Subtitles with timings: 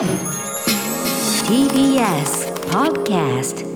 [0.00, 0.08] TBS
[2.70, 3.66] Podcast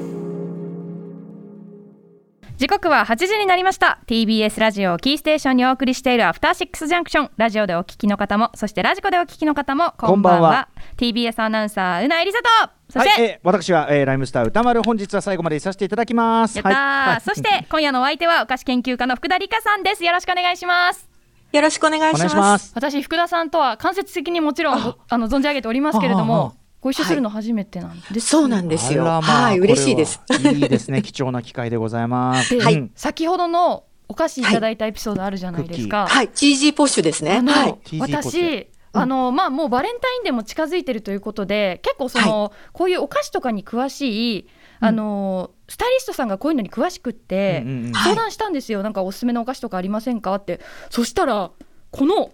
[2.56, 4.00] 時刻は8時になりました。
[4.06, 7.30] TBS ラジオをキーステーションにお送りしているアフターシックスジャンクション。
[7.36, 10.40] ラジオでお聞きの方もそしてラジコでお聞きの方もこんばんは。
[10.40, 10.68] こんばんは。
[10.96, 12.70] TBS アナウンサーうなえりさと。
[12.88, 14.82] そして、はい、えー私は、えー、ライムスター歌丸。
[14.82, 16.56] 本日は最後までいさせていただきます。
[16.56, 17.20] やったはい。
[17.20, 20.02] そして今夜のお相手はお菓子研究家の福田理香さんです。
[20.02, 21.13] よろしくお願いします
[21.54, 22.72] よろしくお願いします。
[22.74, 29.04] 私福田さんとは間接的にもちろんごあの存じ上げておりますけれどもご一緒するの初めてなんです、そうなんですよ。
[29.04, 30.20] まあはい、嬉しいです。
[30.52, 31.00] いいですね。
[31.06, 32.58] 貴重な機会でございます。
[32.58, 32.90] で、うん。
[32.96, 37.40] 先ほどのお菓子いただいたエピソードあるじゃないですか、はい、チージーポッシュですね。
[37.40, 37.98] はい。
[38.00, 44.48] 私、あのまあ、もうバレンタインデーも近づいてるということで結構その、こういうお菓子とかに詳しい
[44.80, 47.92] あの、スタイリストさんがこういうのに詳しくって、うんうんうん。
[47.92, 50.34] 相談したんですよ、なんかおすすめのお菓子とかありませんか？
[50.34, 50.60] って。
[50.90, 51.50] そしたら
[51.90, 52.32] この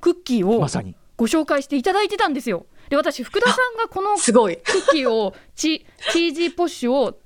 [0.00, 0.94] クッキーをまさに。
[1.16, 2.66] ご紹介していただいてたんですよ。
[2.88, 4.54] で私福田さんがこのクすごい。
[4.54, 4.58] ッ
[4.90, 6.92] キーをチチージーポッシュ。
[6.92, 7.18] を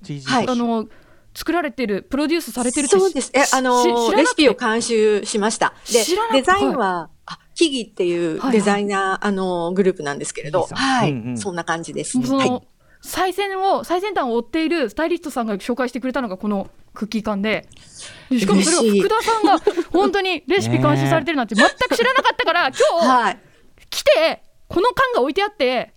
[0.48, 0.86] あの
[1.34, 3.30] 作られてるプロデュースされてるってそうです。
[3.34, 5.74] え、あのレシピを監修しました。
[5.92, 11.38] で知らなくて、デザインは、あ、キギっていうはいデザイナー、あの、グループなんですけれど、はい、うんうん。
[11.38, 12.18] そんな感じです。
[12.20, 12.68] はい。
[13.02, 17.68] 最先を最先端を追っているスタイリストさんが紹介してくれたのがこのクッキー缶で
[18.30, 19.58] でしかもそれを福田さんが
[19.92, 23.38] 本当にレシピ監修されてるなんて全く知らなかったから今日はい。
[23.90, 25.92] 来てこの缶が置いてあって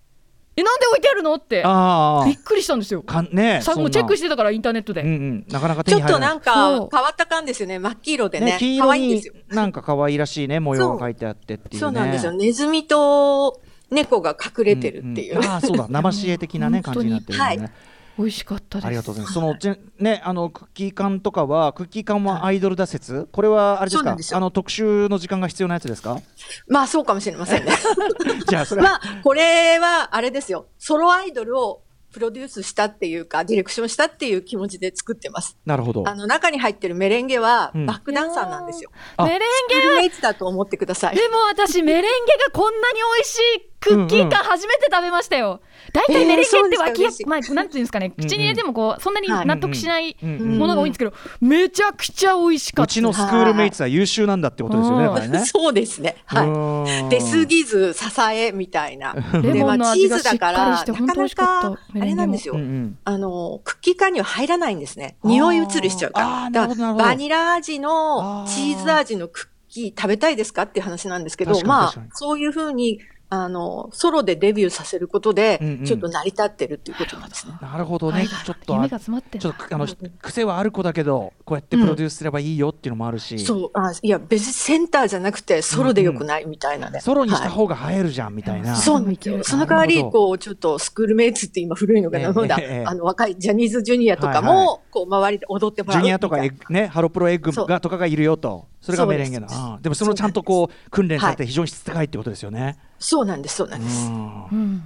[0.56, 3.02] えなんで置いてあるのってあびっくりしたんですよ。
[3.06, 5.02] あかんねさもうチェックししてたからインターネットで。
[5.02, 7.78] うんうんなかなか手ちょに入らないっとなんか、変わった感ですよね。
[7.78, 8.46] 真っ黄色でね。
[8.46, 9.34] 可ね黄色に愛いんですよ。
[9.48, 12.32] なんか可愛らしいね模様が書いてあってっていうねそうなんですよ。
[12.32, 15.38] ネズミと猫が隠れてるっていう。
[15.38, 17.70] んんああそうだ生し絵的なね感じになってるよね、はい
[18.18, 18.86] 美味しかったです。
[18.86, 19.34] ありがとうございます。
[19.34, 24.36] そのじねあのクッキー缶とかはクッキー缶はアイドルだ説、これはあれですか？
[24.36, 26.20] あの特集の時間が必要なやつですか？
[26.68, 27.72] まあそうかもしれませんね。
[28.46, 30.66] じゃあそれは、まあ、これは、あれですよ。
[30.78, 35.56] ソロアイドルをプロデュースしたっていうか、ディレクションしたっていう気持ちで作ってます。
[35.64, 36.06] なるほど。
[36.06, 38.90] あの、中に入ってるメレンゲは、うんバックダンサーなんですよ。
[39.16, 41.14] あメレンスクールメイツだと思ってください。
[41.14, 45.60] ゲでも私メレンゲがこんなに美味しいクッキー缶初めて食べましたよ。
[45.92, 52.90] 大体メレンゲって脇まあなんていうんですかね口に入れてもこうそんなに納得しないものが多いんですけど、めちゃくちゃ美味しかった。
[52.90, 55.28] うちのスクールメイツは優秀なんだってことですよね。
[55.28, 56.16] ねそうですね。
[56.26, 57.08] ははいい。
[57.08, 59.14] 出過ぎず、支えみたいな。
[59.42, 62.56] レモンの味がしっかりしてなかなかあれなんですよ。
[63.04, 65.16] あの、クッキー缶には入らないんですね。
[65.24, 66.68] 匂い移りしちゃうから。
[66.68, 77.54] だから、バニラ味のチーズ味のクッキー食べたいですかっていう話なんですけど、まあ、そういうふうに、あの、ソロでデビューさせることでうんうん、ちょっと成り立ってるっていうことなんですね。
[77.60, 78.18] なるほどね。
[78.18, 79.86] はいちょっと夢あが詰まってるちょっとあの
[80.22, 87.00] 癖はある子だけどこうやってプロデュースすればいいよっていうのもあるし、そう、あ、いや、別にセンターじゃなくて、ソロでよくないみたいなね。
[87.00, 88.76] ソロにしたはい方が映えるじゃんみたいな。
[88.76, 89.44] そうなんですよ。
[89.44, 96.00] その代わり、こう、ちょっとスクールメイツって今古いのかええな、まだええ、あの、若いジャニーズジュニアとかはいはも、こう、周りで踊ってもらう。
[96.00, 99.48] ジュニアとかエッグね、ハロプロエッグがとかがいるよと、それがメレンゲの。
[99.48, 102.78] そうですああでもそのちゃんとこう訓練されて非常に質高いってことですよね。
[103.02, 104.10] そうなんです、そうなんです。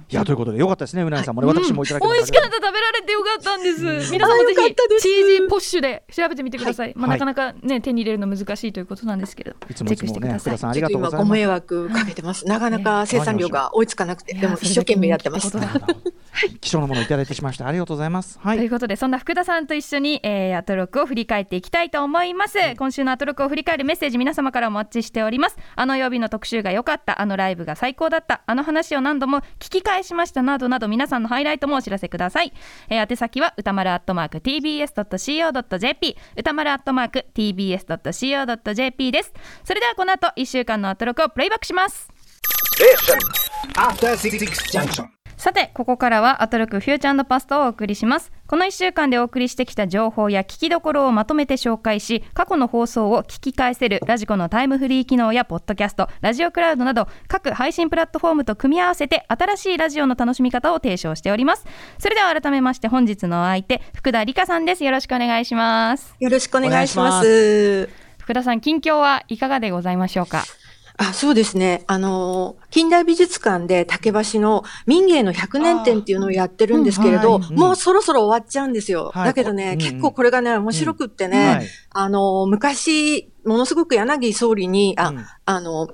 [0.09, 4.11] いやということでよかったですね、うなぎさんもね、うん私もいただきま美味しかった食べられてよかったんです。
[4.11, 6.93] 皆さんもぜひチーズポッシュで調べてみてください。
[6.95, 10.57] まあはいなかなかね手に入れるの難しいということなんですけど、いつチェックもいつもね、してください福田。
[10.57, 11.31] さんありがとうございます。
[11.31, 12.45] 迷惑かけてます。
[12.45, 15.59] なかなか生産量が追いつかなくて、でも一生懸命やってますそ。
[15.59, 16.15] れだけ人気ってことだ
[16.61, 17.67] 貴重なものをいただいてしました。
[17.67, 18.39] ありがとうございます。
[18.39, 18.57] はい。
[18.57, 32.53] ということでそんな福田さんと一緒に、えー、アトロックを振り返っていきたいと思います、今週のアトロックを振り返るメッセージ皆様からお待ちしておりますあの曜日の特集が良かったあのライブが最高だったあの話を何度も聞き返しましたなどなど皆さんのハイライトもお知らせください、
[32.89, 39.33] えー、宛先は歌丸アットマーク tbs.co.jp 歌丸アットマーク tbs.co.jp です。
[39.63, 42.09] それではこの後1週間のアトロクをプレイバックします。
[42.81, 42.85] え
[45.37, 48.31] さてここからはアトロクフューチャーパストをお送りします。
[48.47, 61.65] この1週間でお送りしてきた情報や聞きどころをまとめて紹介し過去の放送を聞き返せるラジコのタイムフリー機能やポッドキャストラジオクラウドなど各配信プラットフォームと組み合わせて新しいラジオの楽しみ方を提唱しております。
[61.99, 64.83] それでは改めまして本日のお相手福田理香さんです。
[64.83, 66.15] よろしくお願いします。
[66.19, 67.89] よろしくお願いします。
[68.19, 70.43] 福田さん近況はいかがでございましょうか？
[70.97, 71.83] あ、そうですね。
[71.87, 77.53] あの、近代美術館で竹橋の民芸の100年展っていうのをやってるんですけれど、うんはい。
[77.53, 79.11] もうそろそろ終わっちゃうんですよ。
[79.13, 79.25] はい。
[79.25, 79.77] だけどね、うん。
[79.77, 81.67] 結構これがね、面白くってね、はい。
[81.89, 85.25] あの、昔、ものすごく柳総理に、あ、うん。
[85.45, 85.89] あの、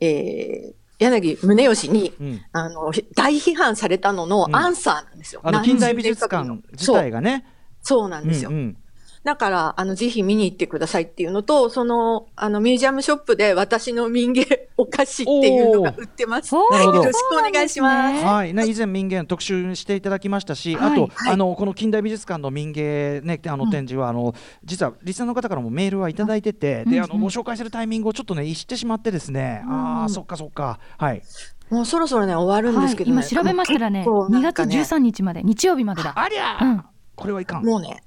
[0.00, 2.42] えー、柳宗悦に、うん。
[2.52, 4.56] あの、大批判されたののうん。
[4.56, 5.40] アンサーなんですよ。
[5.44, 7.44] あの何十近代美術館自体がね。
[7.80, 8.00] そう。
[8.00, 8.50] そうなんですよ。
[8.50, 8.76] うんうん
[9.24, 16.54] だから、あの、ぜひ見に行ってくださいっていうのと、その、あの、ミュージアムショップで私の民芸お菓子っていうのが売ってます。
[16.56, 18.14] おーなるほどよろしくお願いします。
[18.14, 20.92] ねはい、ね、以前民芸特集していただきましたし、はい。
[20.92, 21.32] あと、はい。
[21.34, 24.34] あのこの近代美術館の民芸ねあの展示は、あの
[24.64, 30.80] 実はリスナーの方からもメールはいただいてて、であのご紹介するタイミングをちょっとね知ってしまってですね、ああそっかそっか。
[30.98, 31.22] はい。
[31.70, 33.16] もうそろそろね、終わるんですけどね。
[33.16, 34.80] はい、今調べましたらね結構な2月んかね。
[34.80, 36.12] 13日まで日曜日までだ。
[36.16, 36.84] ありゃー、うん。
[37.14, 37.64] これはいかん。
[37.64, 38.02] もうね、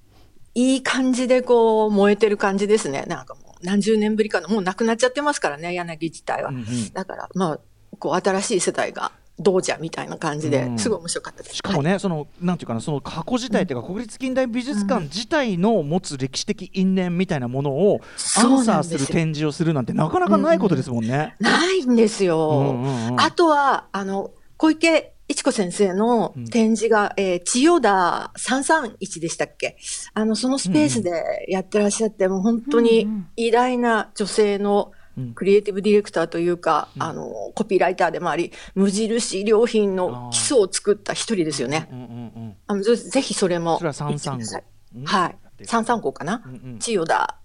[0.55, 3.03] いい感じでこう、燃えてる感じですね。
[3.07, 6.49] なんかもう、何十年ぶりかの、もうなくなっちゃってますからね、柳自体は。
[6.49, 7.59] うんうんだから、まあ、
[7.99, 11.55] こう、新しい世代が、どうじゃみたいな感じでう、んすごい面白かったです。
[11.57, 17.99] しかもね、そのなんていうかなその過去自体っていうか、国立近代美術館自体の持つ歴史的因縁みたいなものを
[18.37, 21.35] アンサーする展示をするなんてなかなかないことですもんね。
[21.39, 22.49] ないんですよ。
[22.49, 29.77] うんうんうんあとは、あの、小池一子先生の展示が、えー千代田331でしたっけ？
[30.13, 35.33] あの、そのスペースでやってらっしゃって、もう本当に偉大な女性のうん。
[35.33, 41.87] クリエイティブディレクターというか、あの、コピーライターでもあり、無印良品の基礎を作った一人ですよね。
[41.89, 42.11] うんうんう
[42.49, 43.77] んあのぜぜひそれも。
[43.77, 44.63] それは335行ってください。
[44.97, 45.05] うん。
[45.05, 45.37] はい。
[45.63, 46.79] 335かな、うんうん。
[46.79, 47.37] 千代田。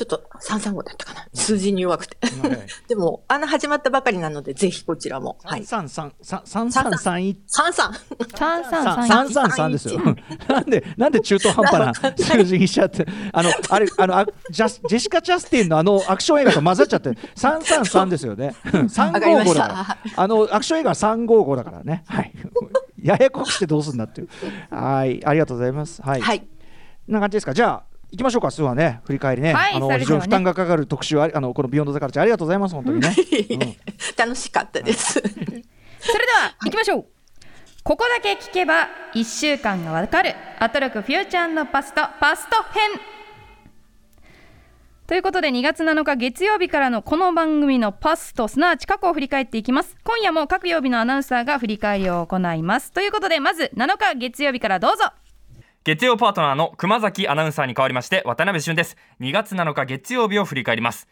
[0.00, 2.16] ちょっと335だったかな数字に弱くて。
[2.22, 5.36] はい でも、あの始まったばかりなので、ぜひこちらも。
[5.44, 5.64] はい。
[5.64, 7.90] 三三三三三三一三三。
[7.90, 10.00] 3331三三三ですよ。
[10.48, 18.54] なんでなんで中途半端な数字にしちゃって、あのあれあのあジャスジェシカ・チャスティンのあのアクション映画と混ざっちゃって、三三三ですよね。
[18.88, 19.98] 三わかりました五五だから。
[20.16, 22.04] あのアクション映画は三五五だからね。
[22.06, 22.32] はい。
[23.02, 24.28] ややこくしてどうすんだっていう。
[24.70, 26.02] はい、ありがとうございます。
[26.02, 26.20] はい。
[26.20, 26.46] はい。
[27.08, 27.54] な感じですか。
[27.54, 27.89] じゃあ。
[28.12, 29.98] 行きましょうか、すはね、振り返りね、はいあのね。
[30.00, 33.14] 非常に負担がかかる特集あり、あのこのビヨンドザカルチャーありがとうございます、本当にね。
[33.50, 33.76] うん。
[34.16, 35.12] 楽しかったです。
[35.20, 37.06] それでは行きましょう、
[37.84, 40.34] ここだけ聞けば1週間がわかる。
[40.58, 43.00] アトロクフューチャーのパストパスト編。
[45.06, 49.96] ということで2月7日月曜日からのこの番組のパストすなわち過去を振り返っていきます。
[50.04, 52.92] 今夜も各曜日のアナウンサーが振り返りを行います。
[52.92, 55.12] ということでまず7日月曜日からどうぞ
[55.82, 58.98] 月曜パートナーの熊崎アナウンサーに代わりまして渡辺俊です。
[59.18, 61.08] 2月7日月曜日を振り返ります。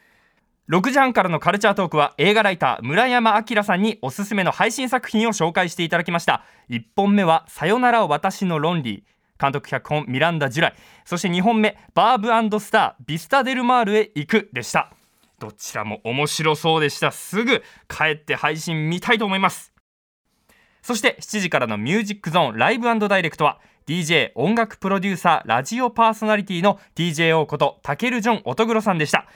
[0.68, 6.44] 6時半からのカルチャートークは映画ライター村山明さんにおすすめの配信作品を紹介していただきました。
[6.68, 10.74] 1本目はさよなら私のロンリー監督脚本ミランダ・ジュライ
[11.06, 14.92] そして2本目バーブスタービスタ・デルマールへ行くでした。
[15.38, 17.10] どちらも面白そうでした。
[17.10, 19.72] すぐ帰って配信見たいと思います。
[20.82, 29.26] そして7時からのミュージックゾーンライブダイレクトは DJ 音楽プロデューサーラジオパーソナリティの TJO ことタケルジョン乙黒さんでした。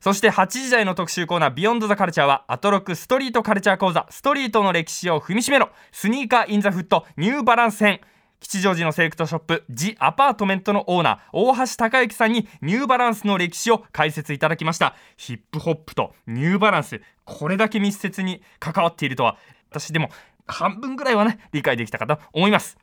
[0.00, 8.00] そして8時台の特集コーナービヨンドザカルチャーはアトロックストリートカルチャー講座ストリートの歴史を踏みしめろスニーカーインザフットニューバランス編。
[8.40, 14.96] 吉祥寺のセレクトショップジアパートメントのオーナー大橋隆之さんにニューバランスの歴史を解説いただきました。
[15.16, 19.38] ヒップホップとニューバランスこれだけ密接に関わっているとは。
[19.70, 20.10] 私でも
[20.46, 22.76] 半分ぐらいはね理解できたかと思います。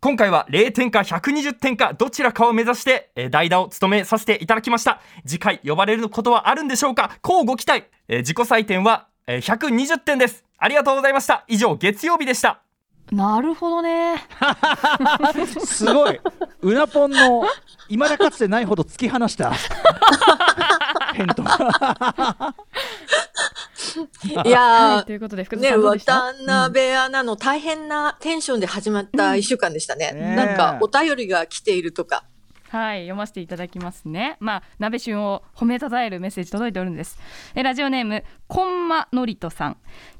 [0.00, 5.00] 今回は0点か120点かどちらかを目指して、えー代打を務めさせていただきました。
[5.24, 7.12] 次回呼ばれることはあるんでしょうか？
[7.22, 10.44] こうご期待、えー自己採点は、えー120点です。
[10.58, 11.44] ありがとうございました。
[11.46, 12.62] 以上月曜日でした。
[13.12, 14.16] なるほどね。
[15.66, 16.18] すごい、
[16.62, 17.44] うなぽんの
[17.88, 19.52] いまだかつてないほど突き放した。
[21.12, 21.42] 返答。
[24.00, 30.12] い はやいということで福ー、ね、田さんどうでした、渡辺アナの大変なテンションで始まった一週間でしたね。
[30.12, 32.24] ねえなんか、お便りが来ているとか。
[32.72, 34.38] はい、読ませていただきますね。
[34.40, 37.18] まあ、鍋旬を褒めたたえるメッセージ届いておるんです。
[37.54, 39.76] えラジオネーム、コンマノリトさん。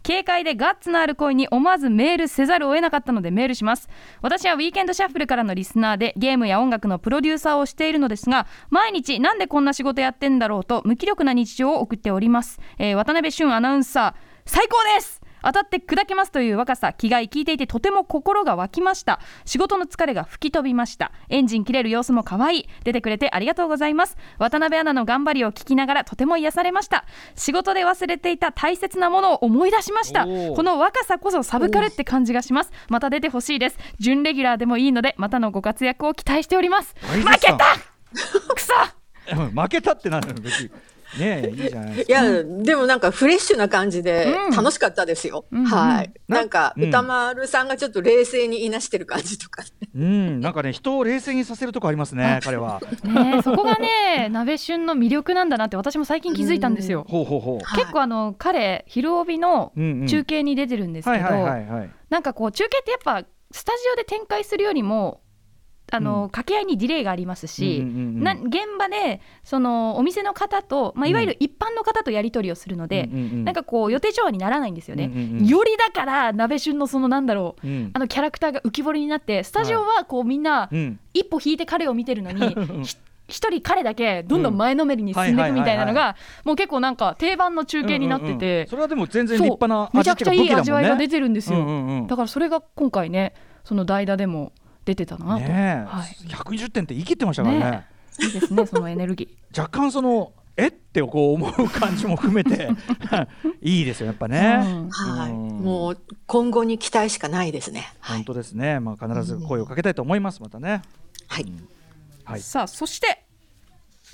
[0.07, 3.89] 軽快でガッツのある声に思わずメールせざるを得なかったのでメールします。
[4.21, 12.61] 私はウィーケンドシャッフルからのリスナーでゲームや音楽のプロデューサーをしているのですが、毎日なんでこんな仕事やってんだろうと無気力な日常を送っております。
[12.79, 19.21] えー渡辺俊アナウンサー、最高です当たって砕けますという若さ気概聞いていてとても心が湧きました。
[19.45, 21.13] 仕事の疲れが吹き飛びました。
[21.29, 22.69] エンジン切れる様子も可愛い。
[22.85, 24.17] 出てくれてありがとうございます。
[24.39, 27.05] 渡辺アナの頑張りを聞きながらとても癒されました。
[27.35, 30.25] 仕事で忘れていた大切なものを思い出しました。
[30.25, 32.73] この若さこそサブカルって感じがします。
[32.89, 33.79] また出てほしいです。
[33.99, 36.95] 準レギュラーでもいいのでまたのご活躍を期待しております。
[37.01, 37.65] 負け賛た！
[38.55, 38.73] くそ！
[39.33, 40.71] うん負けたってなるの別に
[41.19, 42.21] ねえいいじゃないですか。
[42.25, 45.45] いや、でもなんかフレッシュな感じでうん楽しかったですよ。
[45.50, 46.12] うんはい。
[46.28, 49.62] ななんか、うん歌丸さんがちょっと冷静にいなしてる感じとか。
[49.95, 52.81] うんなんかね人を冷静にさせるとこありますね彼は。
[53.04, 57.64] ねえそこがね鍋旬の魅力なんだなって私も最近気づいたんですよほうほうほう。
[57.64, 61.90] はい結構あの彼昼帯の中継に出てるんですけど、はいはいはいはい。
[62.11, 65.21] なんかこう中継ってやっぱスタジオで展開するよりも
[65.95, 75.05] あの掛け合いにディレイがありますし、うんうんうん現場でそのお店の方と、まあ、いわゆる一般の方とやり取りをするので、うんうんうんなんかこう予定調和にならないんですよね。
[75.05, 77.91] うんうんうんよりだから鍋旬のそのなんだろう、うん。
[77.93, 80.99] あのキャラクターが浮き彫りになってスタジオはこうみんなうん。
[81.13, 82.97] 一歩引いて彼を見てるのに、ひ
[83.29, 85.97] 一人彼だけどんどん前のめりに進んでいくみたいなのうん。
[85.97, 92.07] はいがもう結構なんか定番の中継になってうんうんうんて、それはでも全然立派なめちゃくちゃいい味わいが出ててるんですよ、うんうんうん。
[92.07, 93.35] だからそれが今回ね
[93.65, 94.53] その代打でも
[94.85, 96.09] 出てたなと、ねえ、はい。
[96.29, 97.61] 120点って言い切ってましたからね。
[97.61, 97.87] ね
[98.19, 99.61] いいですねそのエネルギー。
[99.61, 102.69] 若干そのえってこう思う感じも含めて。
[103.62, 104.91] いいですよやっぱね、うん。
[104.91, 105.31] はい。
[105.31, 105.49] うん。
[105.61, 107.93] もう今後に期待しかないですね。
[108.01, 108.17] はい。
[108.19, 108.25] 本。
[108.27, 108.81] 当ですね。
[108.81, 110.83] まあ必ず声をかけたいと思いますまたね。
[111.29, 111.53] はい。
[112.25, 112.41] はい。
[112.41, 113.25] さあそして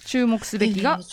[0.04, 0.98] 注目すべきが。
[1.00, 1.06] えー、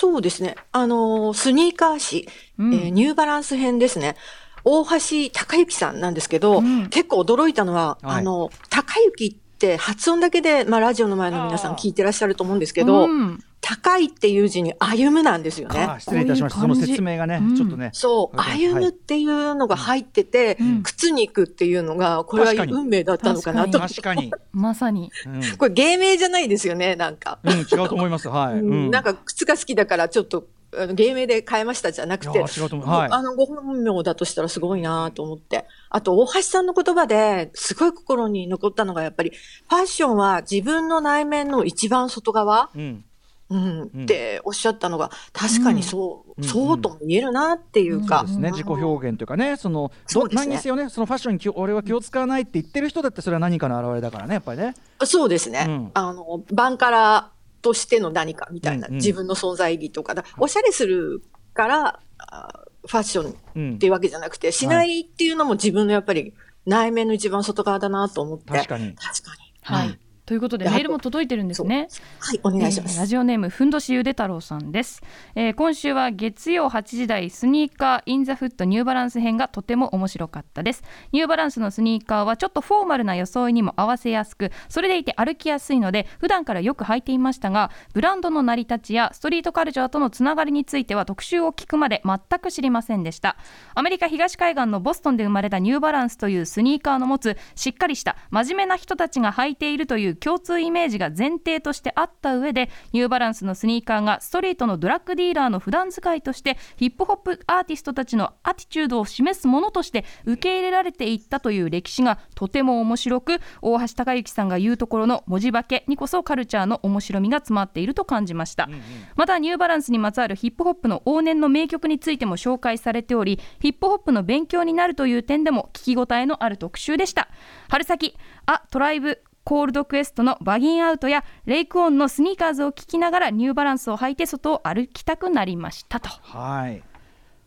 [0.00, 0.56] そうですね。
[0.72, 2.28] あのースニーカー誌、
[2.58, 2.74] うん。
[2.74, 4.16] えーニューバランス編ですね。
[4.64, 4.90] 大橋
[5.32, 6.88] 隆之さんなんですけど、うん。
[6.88, 8.20] 結構驚いたのは、はい。
[8.20, 15.80] あの、高之って発音だけで、まあ、ラジオの前の皆さん聞いてらっしゃると思うんですけど、うん高いっていう字に歩むなんですよね。
[15.80, 16.00] あ。
[16.00, 16.60] 失礼いたしました。
[16.60, 17.56] その説明がね、うん。
[17.56, 17.90] ちょっとね。
[17.94, 18.66] そう、はい。
[18.66, 20.82] 歩むっていうのが入ってて、うん。
[20.82, 23.78] 靴に行くっていうのが、これは運命だったのかなと。
[23.78, 25.12] 確かに、まさに。
[25.26, 25.56] うん。
[25.56, 27.38] これ芸名じゃないですよね、なんか。
[27.44, 28.28] うん、違うと思います。
[28.28, 28.90] はい、うん。
[28.90, 32.40] なんか靴が好きだからちょっとあの芸名で変えましたじゃなくて。
[32.40, 33.08] はい。
[33.12, 35.66] あのご本名だとしたらすごいなと思って。
[35.88, 39.30] あと、大橋さんの言葉ですごい心に残ったのがやっぱり、
[39.68, 43.04] ファッションは自分の内面の一番外側、うん
[43.52, 43.90] うん。
[43.94, 46.44] うんっておっしゃったのが、確かにそう、うん。
[46.44, 48.22] そうとも言えるなっていうそか。
[48.22, 48.50] うですね。
[48.50, 50.34] 自己表現というかねそのどね。
[50.34, 50.88] 何にせよね。
[50.88, 54.74] そのファッションに俺は気を使わないって言ってる人だってそれは何かの表れだからねやっぱりね。
[55.04, 55.64] そうですね。
[55.68, 55.90] うん。
[55.94, 57.30] あの、バンカラ
[57.60, 58.94] としての何かみたいな、うん。
[58.94, 60.24] うん自分の存在意義とかだ。
[60.38, 61.22] おしゃれする
[61.54, 63.74] から、あファッションうん。
[63.74, 66.34] っていうわけじゃなくて、しないっていうのも自分のやっぱり
[66.66, 68.52] 内面の一番外側だなと思って。
[68.52, 68.94] 確かに。
[68.94, 69.52] 確かに。
[69.62, 69.98] はい、
[70.32, 71.88] ということででメールも届いてるんですね。
[72.18, 72.96] はい、お願いします。
[72.96, 75.02] えーラジオネームふんどしゆで太郎さんです、
[75.34, 93.36] えー今週は月曜8時台スニーカーインザフットニューバランス編がとても面白かったですニューバランスのスニーカーはちょっとフォーマルな装いにも合わせやすくそれでいて歩きやすいので普段からよく履いていましたがブランドの成り立ちやストリートカルチャーとのつながりについては特集を聞くまで全く知りませんでした
[93.74, 118.68] アメリカ東海岸のボストンで生まれたニューバランスというスニーカーの持つしっかりした真面目な人たちが履いているという共通イメージが前提としてあった上でニューバランスのスニーカーがストリートのドラッグディーラーの普段使いとしてヒップホップアーティストたちのアティチュードを示すものとして受け入れられていったという歴史がとても面白く大橋隆之さんが言うところの文字化けにこそカルチャーの面白みが詰まっていると感じました、
[119.16, 127.28] またニューバランスにまつわるヒップホップの往年の名曲についても紹介されておりヒップホップの勉強になるという点でも聞き応えのある特集でした。
[127.68, 136.08] 春先あトライブコールドクエストのバギンアウトやレイクオンのスニーカーズを聞きながらニューバランスを履いて外を歩きたくなりましたと。
[136.08, 136.82] はい。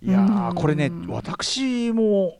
[0.01, 2.37] いやーこれね私も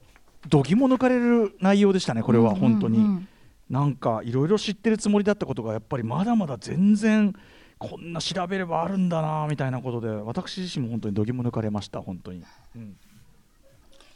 [0.48, 3.10] 度肝抜かれる内容でしたねこれは本当に、うんうん。
[3.10, 3.28] うん
[3.68, 7.34] なんかいろいろ知ってるつもりだったことがやっぱりまだまだ全然
[7.78, 12.44] こんな調べればあるんだなみたいなことで私自身も本当に度肝抜かれました本当に、
[12.76, 12.96] うん。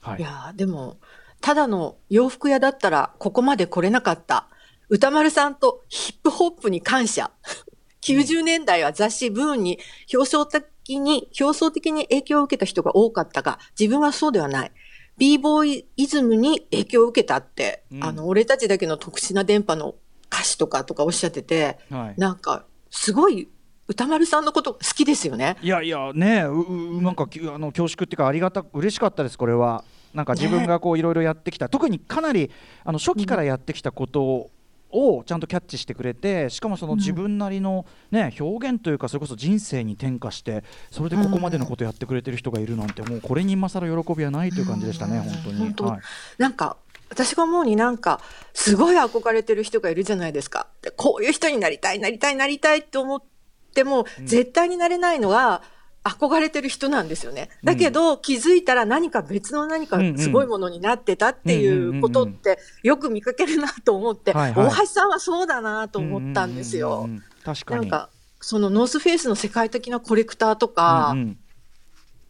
[0.03, 0.21] はい。
[0.21, 0.99] いやーでも、
[1.41, 4.47] ただの洋服屋だったらここまで来れなかった。
[4.91, 7.31] 歌丸さんとヒップホップに感謝。
[8.03, 9.79] 90年代は雑誌ブーンに
[10.13, 14.73] 表層的に、表層的に影響を受けた人が多かったが、自分はそうではない。
[15.17, 19.95] b ボーイズムに影響を受けたって、うんあの、俺たちだけの特殊な電波の
[20.27, 23.49] 歌詞とかとかおっしゃってて、はいなんか、すごい
[23.87, 25.57] 歌丸さんのこと好きですよね。
[25.63, 32.51] いやいやねううなんかきあの恐縮っていうかありがた嬉しかったですこれはなんか自分がこういろいろやってきた、特にかなり
[32.83, 34.51] あの初期からやってきたこと
[34.93, 45.91] をちゃんとキャッチしてくれてしかもその自分なりの、ね表現というかそれこそ人生に転化してそれでここまでのことやってくれてる人がいるなんてもうこれに勝る喜びはないという感じでしたね、本当に。
[45.91, 46.01] はい。
[46.39, 46.77] なんか、
[47.09, 48.21] 私が思うになんか、
[48.55, 50.69] すごい憧れてる人がいるじゃないですか。
[50.83, 53.23] でこういう人になりたい、なりたい、なりたいって思っ
[53.75, 55.63] ても、絶対になれないのは、
[56.03, 57.51] 憧れてる人なんですよね。
[57.63, 67.09] だけど、気づいたら何か別の何かすごいものになってたっていうことって、よく見かけるなと思って、大橋さんはそうだなと思ったんですよ。
[67.45, 67.81] 確かに。
[67.83, 68.09] なんか、
[68.41, 71.39] そのノースフェイスの世界的なコレクターとか、うんうん。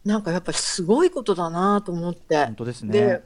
[0.03, 2.45] なんかやっぱりすごいことだなと思って。
[2.45, 2.91] 本当ですね。
[2.91, 3.23] で、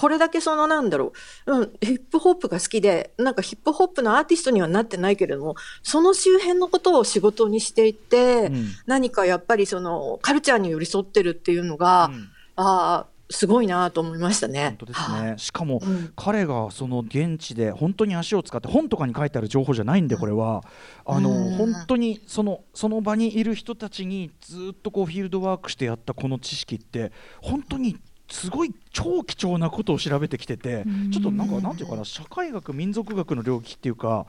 [0.00, 1.12] これだけそのなんだろ
[1.44, 8.68] う、うん、ヒップホップが好きで、なんかヒップホップのアーティストにはなってないけれども、その周辺のことを仕事にしていて、うん。
[8.86, 12.30] 何かやっぱりそのカルチャーに寄り添ってるっていうのが、うん。
[12.56, 14.68] ああ、すごいなと思いましたね。
[14.68, 15.34] 本当ですね。
[15.36, 16.12] しかも、うん。
[16.16, 20.64] 彼がその現地で本当に足を使って本とかに書いてある情報じゃないんでこれは。
[21.04, 21.56] あのうん。
[21.56, 27.98] 本当にそのその場にいる人たちにずっとこうフィールドワークしてやったこの知識って本当に
[28.30, 34.26] すごい超貴重なことを調べてきててちょっとなんかなんていうかな社会学民族学の領域っていうか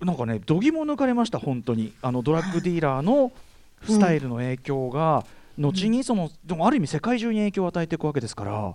[0.00, 1.92] なんかね度肝抜かれました本当に。
[2.02, 3.32] あのドラッグディーラーの
[3.84, 5.24] スタイルの影響が
[5.58, 8.74] 後にそのでもある意味世界中に影響を与えていくわけですから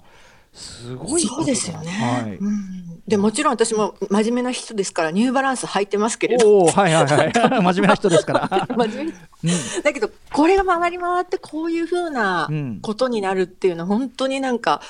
[0.54, 1.90] すごいそうですよね。
[1.90, 2.36] はい。
[2.36, 6.66] うん、でもちろん私も真面目な人ですからニューバランス履いてますけれど。
[6.66, 7.32] はいはいはい。
[7.34, 8.68] 真面目な人ですから。
[8.76, 9.04] 真面目。
[9.06, 9.14] に
[9.44, 9.84] うん。
[9.84, 12.80] だけどこれが回り回ってこういうふうなうん。
[12.82, 14.82] ことになるっていうのは本当になんか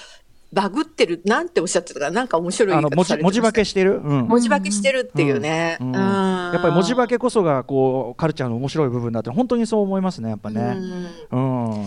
[0.52, 4.28] バグってるなんておっしゃってたかなんか面白いあの文字文字化けしてる、うん。
[4.28, 5.78] 文字化けしてるっていうね。
[5.80, 5.88] うん。
[5.90, 5.94] うん。
[5.94, 10.78] やっぱり文字化けこそがこうカルチャーの面白い部分だって本当にそう思いますねやっぱね。
[11.32, 11.86] うん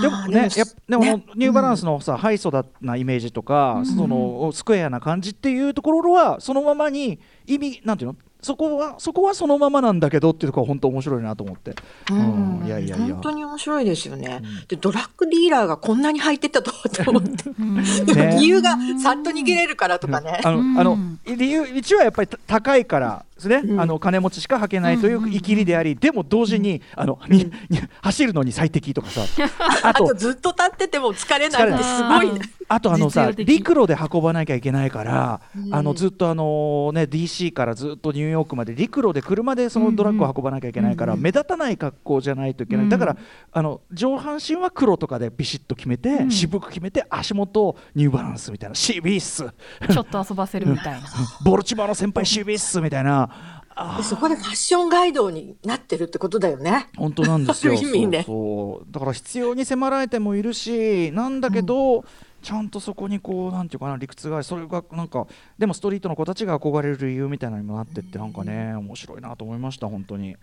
[0.00, 11.74] でもね、やっぱでも、ねニューバランスのさ、ハイソだなイメージとか、そのスクエアな感じっていうところはそのままに意味なんていうのそこはそこはそのままなんだけどっていうところは本当面白いなと思って、
[12.10, 12.60] うん。
[12.60, 12.66] うん。
[12.66, 13.06] いやいやいや。
[13.14, 14.40] 本当に面白いですよね。
[14.42, 14.66] うん。
[14.66, 16.72] でドラッグディーラーがこんなに入ってったと
[17.06, 17.44] 思って、
[18.14, 18.36] ね。
[18.40, 20.40] 理由がさっと逃げれるからとかね。
[20.42, 20.78] あの、うん。
[20.78, 23.80] あの理由一はやっぱりた高いからですね、うん。
[23.80, 29.22] あの金持ちしか履けないという生きりであり、でも同時に、あのにに走るのに最適とかさ。
[29.84, 32.40] あとあとずっと立ってても疲れないってすごいね。
[32.74, 35.74] あとあのさ陸路で運ばなきゃいけないから、うん。
[35.74, 43.16] あのずっとあのね DC からずっとニューヨークまで陸路で車でそのドラッグを運ばなきゃいけないから、目立たない格好じゃないといけない、うんだから
[43.52, 48.74] あの上半身は黒とかでビシッと決めて、渋く決めて足元をニューバランスみたいな。
[48.74, 49.44] シービース。
[49.90, 51.00] ちょっと遊ばせるみたいな。
[51.44, 53.62] ボルチバの先輩シービースみたいな。
[54.02, 56.88] そこでファッションガイドになってるってことだよね。
[56.96, 57.76] 本当なんですよ。
[57.76, 58.92] そうそう。
[58.92, 62.04] だから必要に迫られてもいるしなんだけど、
[62.42, 65.26] ちゃんとそこにこうなんていうかな理屈がそれがなんか
[65.58, 70.36] でもストリートの子たちが憧れる理由みたいなのにもなってってなんかね面白いなと思いました本当に。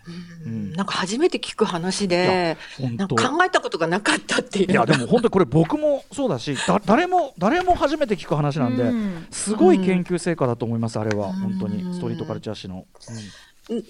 [0.45, 0.71] うん。
[0.73, 4.71] なんか初めて聞く話で、考えたことがなかったっていう。
[4.71, 9.27] いやでも本当にこれ僕もそうだしだ誰も誰も初めて聞く話なんで、うん。
[9.31, 11.27] すごい研究成果だと思いますあれは。
[11.27, 11.33] うん。
[11.33, 12.85] 本当にストリートカルチャー誌の。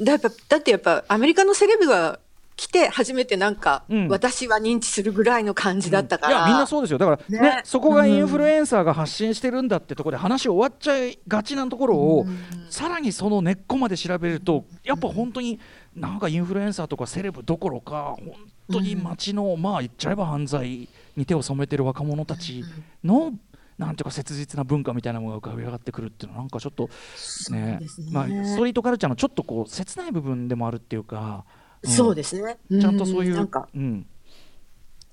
[0.02, 2.19] だやっぱだってやっぱアメリカのセレブが
[2.60, 4.08] 来て初めてなんか、うん。
[4.10, 6.34] 私は認知するぐらいの感じだったから。
[6.34, 6.98] いやみんなそうですよ。
[6.98, 7.39] だからね。
[7.39, 12.26] ねそこがインフルエンサーが発信してるんだってところで話終わっちゃいがちなところを、
[12.69, 15.58] さらにその根っこまで調べるとやっぱ本当に
[15.95, 18.34] なんかインフルエンサーとかセレブどころか本
[18.74, 22.65] 当に街の、まあ言っちゃえば犯罪に手を染めてる若者たち
[23.06, 23.32] の、
[23.78, 26.89] なんていうか切実な文化みたいなものが浮かび上がってくるっていうのはなんかちょっと
[27.52, 27.80] ね。
[27.80, 27.80] ね。
[28.12, 32.58] まあ、ストリートカルチャーのちょっとこう切ない部分でもあるっていうか、うんそうですね。
[32.70, 34.06] ちゃんとそういう、なんかうん。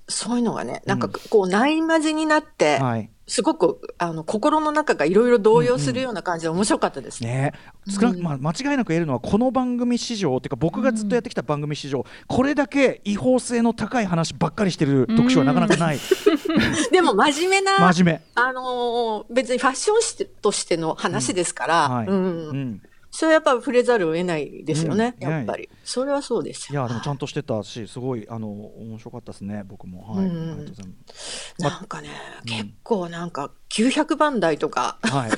[0.09, 3.09] そういうのがね、なんかこう内まじになって、はい。
[3.29, 7.21] すごくあの心の中がいろいろ動揺するような感じで面白かったです。
[7.21, 7.29] ね。
[7.29, 7.53] ね
[7.89, 15.99] 少なくまあ、間違いなく言えるのはこの番組史上っていうか僕がずっとやってきた番組史上、これだけ違法性の高い話ばっかりしてる特集はなかなかない、
[16.89, 18.21] でも真面目な、真面目。
[18.35, 22.07] あのー別にファッション誌としての話ですから、はい。
[22.07, 22.15] うん。
[22.15, 25.69] うん、それはやっぱ触れざるを得ないですよね、うんやっぱり。
[25.83, 26.73] それはそうです。
[26.73, 26.81] よ。
[26.81, 30.13] いやでもちゃんとしてたしすごいあの面白かったですね僕も。
[30.13, 30.31] はい、うん。
[30.31, 31.55] ありがとうございます。
[31.59, 32.09] なんかね、
[32.45, 35.31] 結構なんか900番台とか、はい。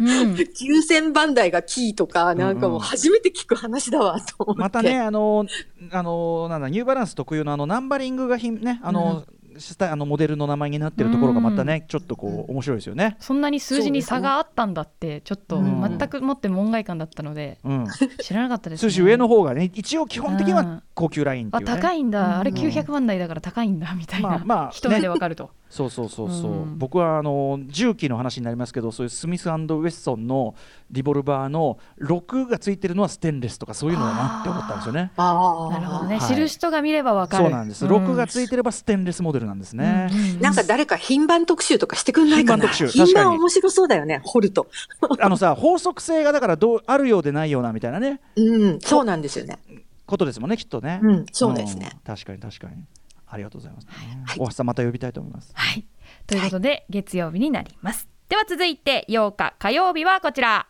[0.00, 0.34] うん。
[0.34, 4.60] 9000番台がキーとか、なんかもう初めて聞く話だわと思って。
[4.60, 5.46] またね、あの、
[5.90, 9.24] あの、なんだ、ニューバランス特有のあのナンバリングがひんね、あの、
[9.58, 13.16] スタあのモデルの名前になってるところがまたね、ちょっとこう面白いですよね。
[13.20, 15.80] そんなに数字に差があったんだってちょっとうん。
[15.80, 17.86] 全くもって門外漢だったのでうん、
[18.20, 20.82] 知らなかったです、ね、数字上の方がね、一応基本的にはうん。
[20.94, 21.72] 高級ラインっていう、ね。
[21.72, 22.38] あ高いんだ。
[22.38, 22.56] あれうん。
[22.56, 26.78] 900万台だから高いんだみたいな、まあまあ一目でわかると、そうそうそうそう、うん。
[26.78, 30.54] 僕はあの銃器の話になりますけどそういうスミスウェッソンの
[30.90, 35.12] リボルバーの6がついてるのはステンレスとかそういうのだなって思ったんですよね。
[35.16, 35.72] ああ。
[35.72, 36.28] なるほどね、はい。
[36.28, 37.44] 知る人が見ればわかる。
[37.44, 40.08] そうなんです、う6がついてればステンレスモデルなんですね。
[40.10, 42.68] うんうんなんか誰か品番特集とかしてくんないかな。
[42.68, 43.06] 品番特集確かに。
[43.06, 44.68] 品番面白そうだよね、掘ると。
[45.20, 48.20] あのさ法則性がだからどうあるようでないようなみたいなね。
[48.36, 49.58] うん、そうなんですよね。
[50.06, 51.00] ことですもんねきっとね。
[51.02, 51.26] うん。
[51.32, 51.86] そうですね。
[51.86, 51.90] ん。
[52.04, 52.82] 確かに確かに
[53.30, 55.52] ありがとうございます、はい大橋さんまた呼びたいと思います。
[55.54, 55.86] はい
[56.26, 60.66] ということで、月曜日になりますでは続いて8日火曜日はこちら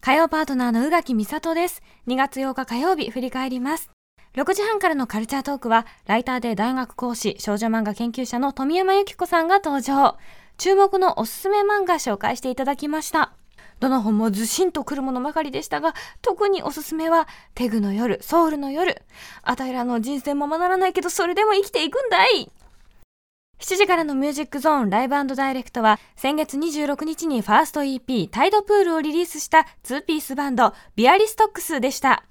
[0.00, 1.82] 火曜パートナーの宇垣美里です。
[2.06, 3.90] 2月8日火曜日振り返ります。
[4.34, 10.16] 6時半からのカルチャートークは、ライターで大学講師、少女漫画研究者の富山由紀子さんが登場。
[10.56, 13.34] 注目のおすすめ漫画紹介していただきました。
[13.80, 19.02] どの本もずしんとくるものばかりでしたが、特におすすめは、テグの夜、ソウルの夜。
[19.42, 22.52] あたいらの人生ままならないけど、それでも生きていくんだい
[23.60, 32.24] 7時からのミュージックゾーンライブダイレクトは先月26日にファースト EP タイドプールをリリースした2ピースバンドビアリストックスでした。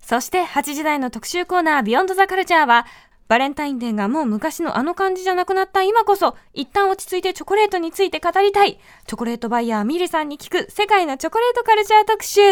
[0.00, 2.86] そして8時台の特集コーナービヨンドザカルチャーは
[3.32, 8.78] バレンタインデーがもう昔のあの感じじゃなくなった今こそ一旦落ち着いてチョコレートについて語りたい。
[9.06, 12.42] チョコレートバイヤーミリさんに聞く世界のチョコレートカルチャー特集。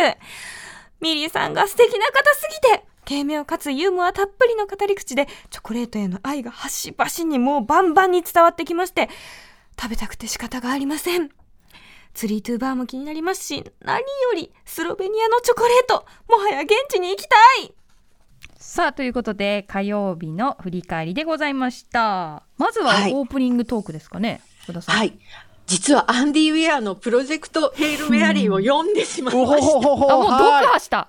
[1.03, 9.11] ミリさんが素敵な方すぎて軽妙かつユーモアたっぷりの語り口でチョコレートへの愛が端々にもうバンバンに伝わってきまして
[9.79, 11.29] 食べたくて仕方がありません。
[12.15, 17.75] ツリートゥーバーも気になりますし何よりスロベニアのチョコレートもはや現地に行きたい。
[18.73, 22.45] さあということで火曜日の振り返りでございました。
[22.57, 23.13] まずははい。
[23.13, 24.95] オープニングトークですかね、福田さん。
[24.95, 25.19] はい。
[25.67, 29.73] 実はアンディ・ウェアのプロジェクトヘイル・メアリーを読んでしまいました。
[29.73, 30.67] ほほほあもう読はい。
[30.67, 31.09] 破した。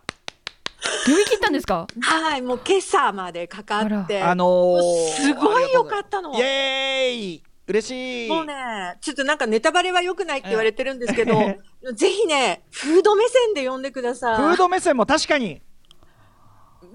[1.06, 1.86] 読み切ったんですか？
[2.02, 4.24] はい、もう今朝までかかって。
[4.24, 6.36] あのーすごい良かったの。
[6.36, 7.44] イエーイ。
[7.68, 8.28] 嬉しい。
[8.28, 8.56] もうね、
[9.02, 11.60] ちょっとなんかネタバレは良くないって言われてるんですけどえ、
[11.94, 14.38] ぜひね、フード目線で読んでください。
[14.38, 15.62] フード目線も確かに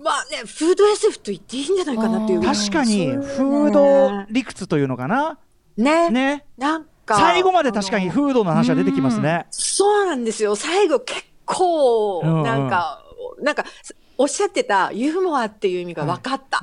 [0.02, 2.42] まあね、フード SF と言っていいんじゃないかなっていう。
[2.42, 5.38] 確かにフード理屈というのかな
[5.76, 6.10] ね。
[6.10, 7.16] ねなんか。
[7.16, 10.56] 最後まで確かにフードの話は出てきますねそうなんですよ。
[10.56, 13.02] 最後結構、うんうんなんか、
[13.40, 13.64] なんか、
[14.18, 16.60] おっしゃってたユーモアっていう意味が分かった。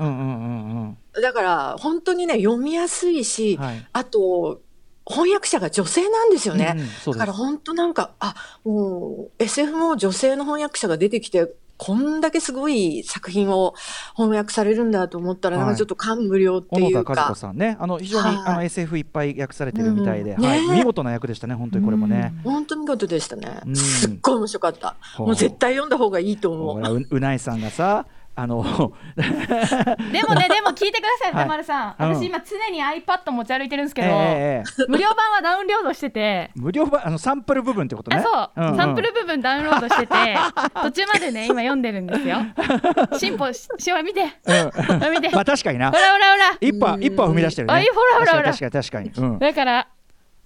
[1.22, 4.62] だから、本当にね、読みやすいし、うんはいあと、
[5.06, 6.76] 翻訳者が女性なんですよね。
[7.08, 11.54] うんだから本当なんか、あ、もう SF も女性の翻訳者が出てきて、
[11.86, 13.76] こんだけすごい作品を
[14.16, 15.66] 翻訳されるんだと思ったら、はい。
[15.66, 17.14] なんかちょっと感無量って小野いうか。
[17.14, 17.76] 田和子さんね。
[17.78, 18.46] あの非常に、はい。
[18.46, 20.46] あの SF いっぱい訳されてるみたいで、うん。
[20.46, 20.78] はい、ね。
[20.78, 23.60] 見事な役でしたね本当にこれもね、本当見事でしたね。
[23.66, 23.72] う。
[23.72, 23.76] ん。
[23.76, 24.96] すっごい面白かった。
[25.18, 26.98] もう絶対読んだ方がいいと思う。
[26.98, 31.44] ううないさんがさあのでもね でも聞いてくださいはい。
[31.44, 32.16] 歌丸さん、うん。
[32.16, 36.52] 私今常に iPad 持ち歩いてるんですけえど、えええ無料版はダウンロードしてて。
[36.56, 38.18] 無料版あのサンプル部分ってことね。
[38.18, 38.22] あ
[38.56, 38.78] そう、んん。
[38.78, 40.36] サンプル部分ダウンロードしてて
[40.82, 42.38] 途中までね今読んでるんですよ。
[43.20, 44.22] 進歩ししよう見て。
[44.22, 45.12] うん。
[45.12, 45.30] 見て。
[45.30, 45.92] まあ確かにな。
[45.92, 46.58] ほらほらほら。
[46.60, 47.74] 一歩は一歩は踏み出してるね。
[47.76, 48.44] あいいほらほらほら。
[48.52, 49.40] 確かに確かに確かに、うん。
[49.40, 49.88] だから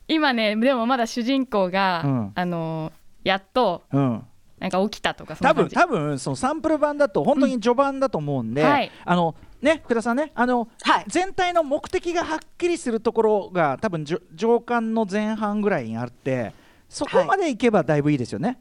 [0.10, 2.32] 今ねでもまだ主人公が、うん。
[2.36, 2.92] あの
[3.24, 4.28] やっとうん
[4.60, 16.54] なんか起きたとかそんな感じ多分多分そのサンプル版だと本当に序盤だと思うんで、うんはいあのね福田さんねあの、はい全体の目的がはっきりするところが多分じょ上巻の前半ぐらいにあって
[16.90, 18.60] そこまでいけばだいぶいいですよね。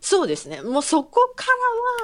[0.00, 0.62] そうですね。
[0.62, 1.46] もうそこか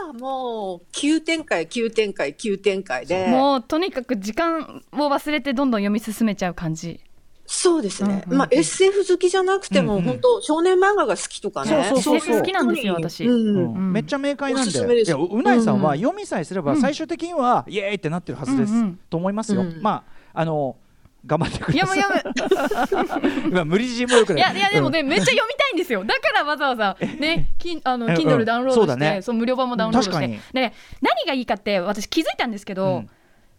[0.02, 3.26] らはもう急展開、急展開、急展開で。
[3.28, 7.00] もうとにかく時間を忘れてどんどん読み進めちゃう感じ
[7.46, 8.22] そうですね。
[8.26, 11.84] うんうんまあ SF 好きじゃなくても、うんうん本当少年漫画が好きとかね。
[11.88, 12.36] そうそうそう。
[12.36, 13.74] SF 好きなんですよ私うんうん。
[13.74, 13.92] うん。
[13.92, 15.08] めっちゃ明快なんおすすめでです。
[15.08, 19.62] いやううないさんはうん読みさえすれば最終的にはイエーイってなってるはずです、うんうんと思いますよ。
[19.62, 19.80] うん。
[19.80, 20.04] ま
[20.34, 20.76] ああの
[21.24, 22.22] 頑張ってくだ読さむい。
[22.86, 24.38] 読む 今無理強いもよくい。
[24.38, 26.04] やいやでもね、めっちゃ読みたいんですよ。
[26.04, 29.22] だからわざわざねきあの Kindle ダウンロードして、そうだね。
[29.22, 30.12] そう無料版もダウンロードして。
[30.12, 30.40] 確かに。
[30.52, 33.10] でね何がいいかって私気づいたんですけど、うん。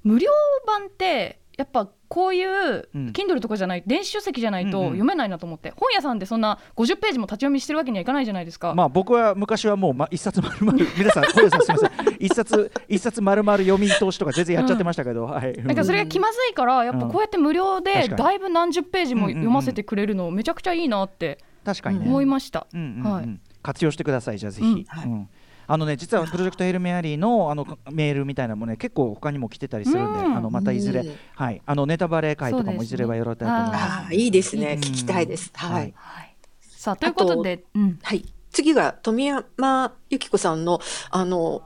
[0.04, 0.30] 無料
[0.66, 3.08] 版ってやっぱこういううん。
[3.08, 12.18] Kindle とかじゃない電子書籍じゃないと読めないなと思って、本屋さんでそんな50ページも立ち読みしてるわけにはいかないじゃないですか、まあ僕は昔はもうま一冊丸々皆さん小出さんすみません。
[12.20, 15.54] 一冊一冊丸々読み通しとか全然やっちゃってましたけど、はい。
[15.64, 22.06] なんかそれが気まずいからやっぱこうやって無料でだいぶ何十ページも読ませてくれるのめちゃくちゃいいなって確かにね。
[22.06, 22.68] 思いました、
[23.04, 23.40] はい。
[23.62, 24.84] 活用してくださいじゃあぜひ、うん。
[24.86, 25.08] はい。
[25.08, 25.30] うん
[25.68, 33.76] あのね実はプロジェクトヘルメアリーのあのメールみたいなのもね結構他にも来てたりするんで、うんあのまたいずれ、うんはいあのネタバレ会とかもいずれはやろうと思います。
[33.76, 34.74] ああ、いいですね。
[34.74, 35.52] うん聞きたいです。
[35.54, 35.94] ははいい。
[35.96, 38.26] はい、さあということで、うん、はい。
[38.52, 40.80] 次が富山由紀子さんの、
[41.12, 41.62] あの、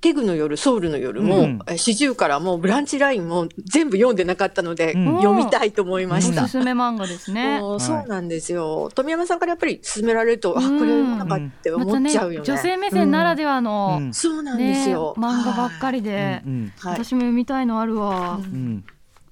[0.00, 6.52] テグの夜、ソウルの夜も、うんえ四十からもうブランチラインも全部読んでなかったので、うん読みたいと思いましたおす。
[6.52, 7.60] すめ漫画ですね。
[7.78, 8.90] そうなんですよ。
[8.94, 12.44] 富山さんからやっぱり勧められると、あ、こうんれ読まなかって思っちゃうよね。
[12.44, 15.14] 女性目線ならではの、うんそうなんですねよ。
[15.18, 16.42] 漫画ばっかりで。
[16.84, 18.38] 私も読みたいのあるわ。
[18.40, 18.84] うん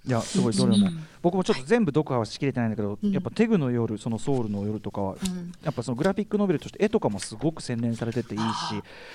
[0.07, 0.89] いやすごいどれも、
[1.21, 8.45] 僕もちょっと全部読破はしきれてないんだけど、うんやっぱテグの夜そのソウルの夜とかは、うんやっぱそのグラフィックノベルとして絵とかもすごく洗練されてていいし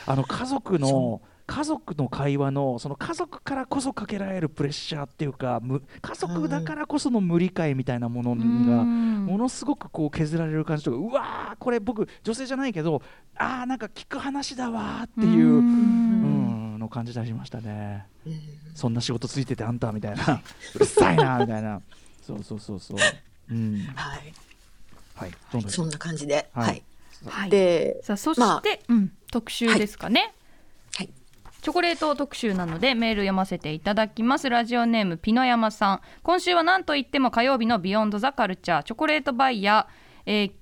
[0.06, 13.02] あの家族の家族の会話のその家族からこそかけられるプレッシャーっていうかむ家族だからこその無理解みたいなものがうんものすごくこう削られる感じとかうわーこれ僕女性じゃないけど
[13.36, 18.06] あーなんか聞く話だわーっていうう、うんん、の感じたりしましたね。
[18.26, 18.34] うん
[18.74, 20.42] そんな仕事ついててあんたみたいな
[20.76, 21.82] うるさいなみたいな
[22.22, 22.98] そうそうそうそう。
[23.52, 24.34] うんはい。
[25.16, 26.50] はい、どんどんそんな感じで。
[26.54, 26.84] はいはい。
[27.26, 30.34] はい、で、さあそして、まあうん、特集ですかね。
[31.62, 34.50] チョコレート特集なのでメール読ませていただきます。
[34.50, 36.02] ラジオネームピノヤマさん。
[36.24, 40.61] 今週は何と言っても火曜日の Beyond the Culture チョコレートバイヤー、えー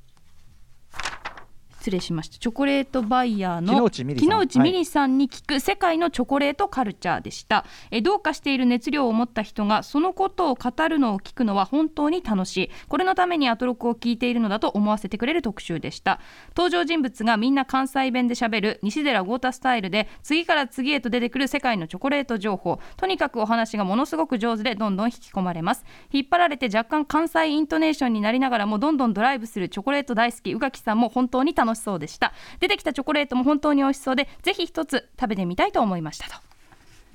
[1.79, 2.37] 失礼しました。
[2.37, 4.29] チョコレートバイヤーの木之内ミリさん。
[4.29, 12.71] 木之内ミリさんに聞く世界のチョコレートカルチャーでした、えどうかしている熱量を持った人がそのことを語るのを聞くのは本当に楽しい。
[12.89, 16.19] これのためにアトロクを聞いているのだと思わせてくれる特集でした。
[16.55, 18.79] 登場人物がみんな関西弁で喋る。
[18.83, 22.79] 西寺豪太スタイルで次から次へと出てくる世界のチョコレート情報。
[22.97, 25.85] とにかくお話がものすごく上手でどんどん引き込まれます。
[26.11, 32.33] 引っ張られて若干関西イントネーションになりながらもどんどんドライブするチョコレート大好き宇垣さんも本当に楽しそうでした。
[32.59, 36.35] 出てきたチョコレートも本当に美味しそうでぜひ一つ食べてみたいと思いましたと、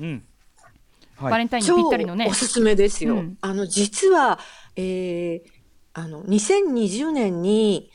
[0.01, 0.25] うん。
[1.17, 1.31] はい。
[1.31, 2.27] バレンタインにぴったりのね。
[2.27, 3.15] 超おすすめですよ。
[3.15, 3.39] うん。
[3.41, 4.39] あの、実は、
[4.77, 5.65] えー
[5.97, 7.91] あの、2020年に、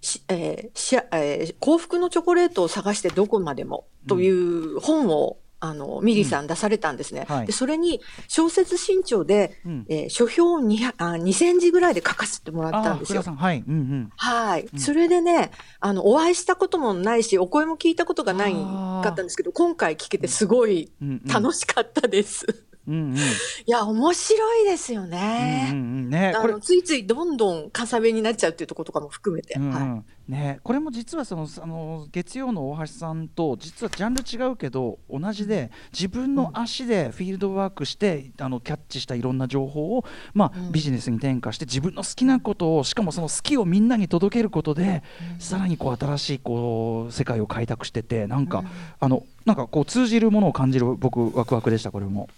[0.00, 7.26] しえーしえー幸福のチョコレートを探してどこまでもという本を、あの、ミリさん出されたんですね。
[7.28, 7.46] はい。
[7.46, 9.86] でそれに小説新潮で、うん。
[9.88, 13.22] えー書評200あ2000字ぐらいで書かせてもらったんですよ。
[13.22, 13.62] はい。
[13.66, 14.10] うんうん。
[14.16, 14.68] はい。
[14.76, 21.08] それでね、あの、お会いしたこともないし、お声も聞いたことがないかったんですけど、今回聞けてすごいうん。
[21.08, 22.46] うん楽しかったです。
[22.48, 25.68] うんうんいや、面白いですようんね。
[25.72, 29.54] うんうんねこれついついどんどん関西弁になっちゃうっていうところとかも含めて。
[29.54, 45.02] うんうはいんね、これも実はそのあの月曜の大橋さんと実はジャンル違うけど同じで自分の足でフィールドワークして、あのキャッチしたいろんな情報を、まあうんビジネスに転化して自分の好きなことをしかもその好きをみんなに届けることで、
[45.40, 48.62] さらにこう新しいこう世界を開拓しててなんか、
[49.00, 52.28] あのなんかこう通じるものを感じる僕ワクワクでしたこれも。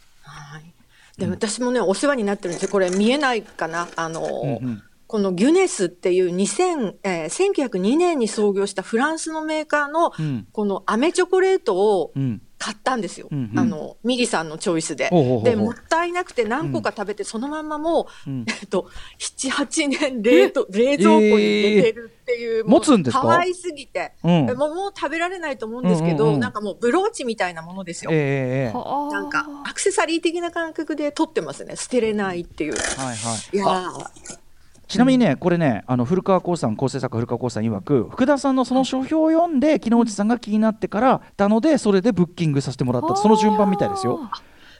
[1.24, 2.68] はいで私もね、お世話になってるんですよ。
[2.70, 3.88] これ見えないかな。
[3.96, 4.82] あの、うんうん。
[5.06, 10.46] このギュネスっていう2000、えー1902年に創業したフランスのメーカーの、うん。
[10.52, 13.26] この飴チョコレートをうん買ったんですよ。
[13.32, 13.58] うんうん。
[13.58, 15.08] あの、ミリさんのチョイスで。
[15.08, 18.44] ほうほうほうで、もったいなくて何個か食べて、そのまんまもう、うん。
[18.48, 23.22] えっと、7、8年冷凍、冷蔵庫に入れてるっていう、もう持つんですか？
[23.22, 24.30] 可愛すぎて、うん。
[24.30, 26.40] えもうもう食べられないと思うんですけど、うんうんうん。
[26.40, 28.12] なんかもうブローチみたいなものですよ。
[28.12, 31.74] ええええはあなんか、アクセサリー的な感覚で取ってますね。
[31.74, 32.74] 捨てれないっていう。
[32.74, 32.78] は
[33.12, 33.56] いはい。
[33.56, 34.41] いやー
[34.88, 44.20] ちなみにね、これね、あの古川光さん、構成作家古川光さん曰く、福田さんのその書評を読んで、木之内さんが気になってからたので、それでブッキングさせてもらった、その順番みたいですよ。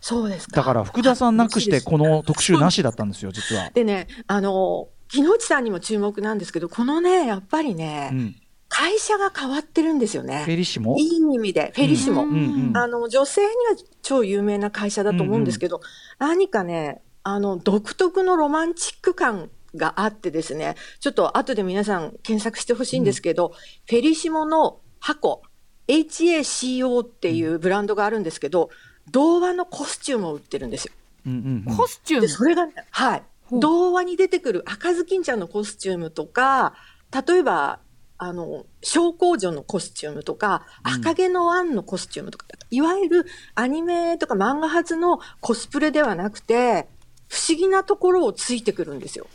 [0.01, 0.57] そうですか。
[0.57, 3.71] だから、福田さんなくして、この特集なしだったんですよ、実は。
[3.73, 8.37] でね、あの、木之内さんにも注目なんですけど、このね、やっぱりね、うん、
[8.69, 10.45] 会社が変わってるんですよフね。
[10.49, 10.97] ェリシモ？
[10.99, 12.25] いい意味で、フェリシモ。
[12.25, 13.53] うんうんうんあの、女性には
[14.03, 15.81] 超有名な会社だと思うんですけど、
[16.19, 23.53] 何かね、あの、独特のロマンチック感があってですね、ちょっと後で皆さん検索してほしいんですけど、
[23.89, 25.43] フェリシモの箱、
[25.89, 28.71] HACO っていうブランドがあるんですけど、
[29.11, 30.93] 童話のコスチュームを売ってるんですよ。
[31.27, 31.77] うんうんうん。
[31.77, 33.23] コスチューで、ムそれがね、はい。
[33.51, 36.75] 童話に出てくる赤ずきんちゃんのコスチュームとか、
[37.27, 37.81] 例えば、
[38.17, 40.93] あの、小公女のコスチュームとか、うん。
[40.95, 46.89] 赤毛のアンのコスチュームとか、いわゆるアニメとか漫画発のコスプレではなくて、
[47.33, 49.27] 不思議なところをついてくるんですよ。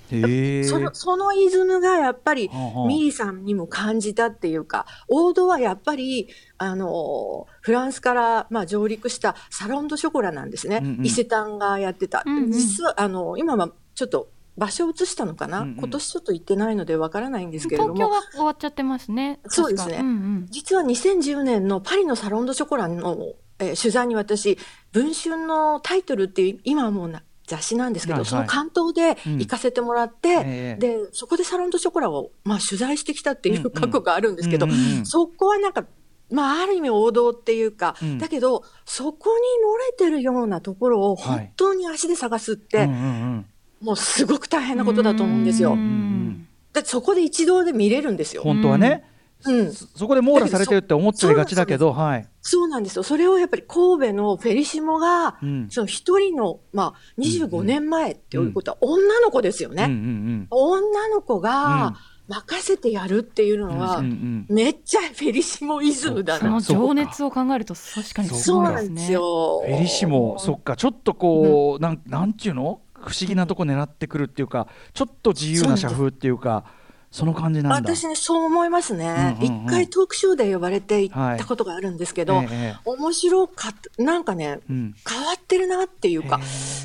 [0.70, 2.48] そのそのイズムがやっぱり
[2.86, 6.28] ミリさんにも感じたっていうか、王道はやっぱり、
[6.60, 10.80] あの、フランスから、まあ、上陸したサロンドショコラなんですね。
[10.84, 11.06] うんうん。
[11.06, 12.22] 伊勢丹がやってた。
[12.24, 12.52] うんうん。
[12.52, 15.78] 実は、あの、今はちょっと場所を移したのかな、うんうん。
[15.78, 17.96] 今年ちょっと行ってないのでわからないんですけれども。
[17.96, 19.40] 東京は終わっちゃってますね。
[19.48, 19.98] そうですね。
[20.02, 20.48] うんうん。
[20.50, 24.58] 実は2010年のパリのサロンドショコラの、えー取材に私、
[24.92, 28.30] 文春のタイトルっていう、今はもうな雑誌なんですけど、はいはい。
[28.30, 33.72] その関東で行かせてもらって、ええで、そこでサロンドショコラを、まあ、取材してきたっていんううん。
[33.72, 35.06] 過去があるんですけど、うんうんうん。
[35.06, 35.86] そこはなんか、
[36.30, 38.18] まあ、ある意味王道っていうか、うん。
[38.20, 41.38] だけど、そこに漏れてるようなところをはい。
[41.38, 43.04] 本当に足で探すって、うんうんう
[43.36, 43.46] ん。
[43.82, 45.72] もうすごく大変なことだと思うんですよ。
[45.72, 45.74] う。
[45.74, 48.44] うんんだってそこで一度で見れるんですよ。
[48.44, 49.04] 本当はね、
[49.46, 49.72] うん。
[49.72, 52.28] そそこで網羅されてるって思っちゃいがちだけど、はい。
[52.42, 53.04] そうなんですよ。
[53.04, 59.84] それをやっぱり神戸のフェリシモが、うんその一人の、まあ、うん25年前っていうことは女の子ですよね。
[59.84, 61.96] うんうん女の子うんが
[62.28, 63.70] 任せてやるっていううん。
[63.70, 66.62] のは、うんうんめっちゃフェリシモイズムだそのな。
[66.62, 69.64] 情熱を考えると確かにすそうなんですねですよ。
[69.66, 72.82] フェリシモ、そっか、ちょっとこう、なん、なんちゅうの？
[72.94, 76.66] 不思議なとこ狙ってくるっていうか、ちょっと自由な社風っていうか。
[77.12, 77.94] その感じなんだ。
[77.94, 79.38] 私ね、そう思いますね。
[79.40, 79.66] 一、うんうんうん。
[79.68, 82.76] 回トークショーで呼ばれて行ったことがあるんですけど、ええ。
[82.86, 84.04] 面白かった。
[84.04, 84.96] なんかね、うん。
[85.08, 86.40] 変わってるなっていうか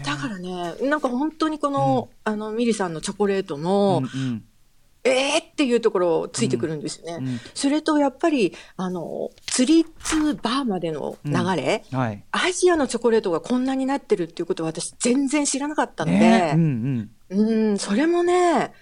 [0.04, 4.44] だからね、なんか本当にこの、あの、ミリさんのチョコレートも、うんうん。
[5.04, 7.14] えーっていうところついてくるんですよね。
[7.14, 12.24] うんそれとやっぱり、あの、釣りツバーまでの流れ、はい。
[12.30, 16.52] アジアのチョコレートがこんなになってるっていうことを私全然知らなかったので、ね。
[16.54, 17.70] うんうん。
[17.70, 18.72] うん、それもね、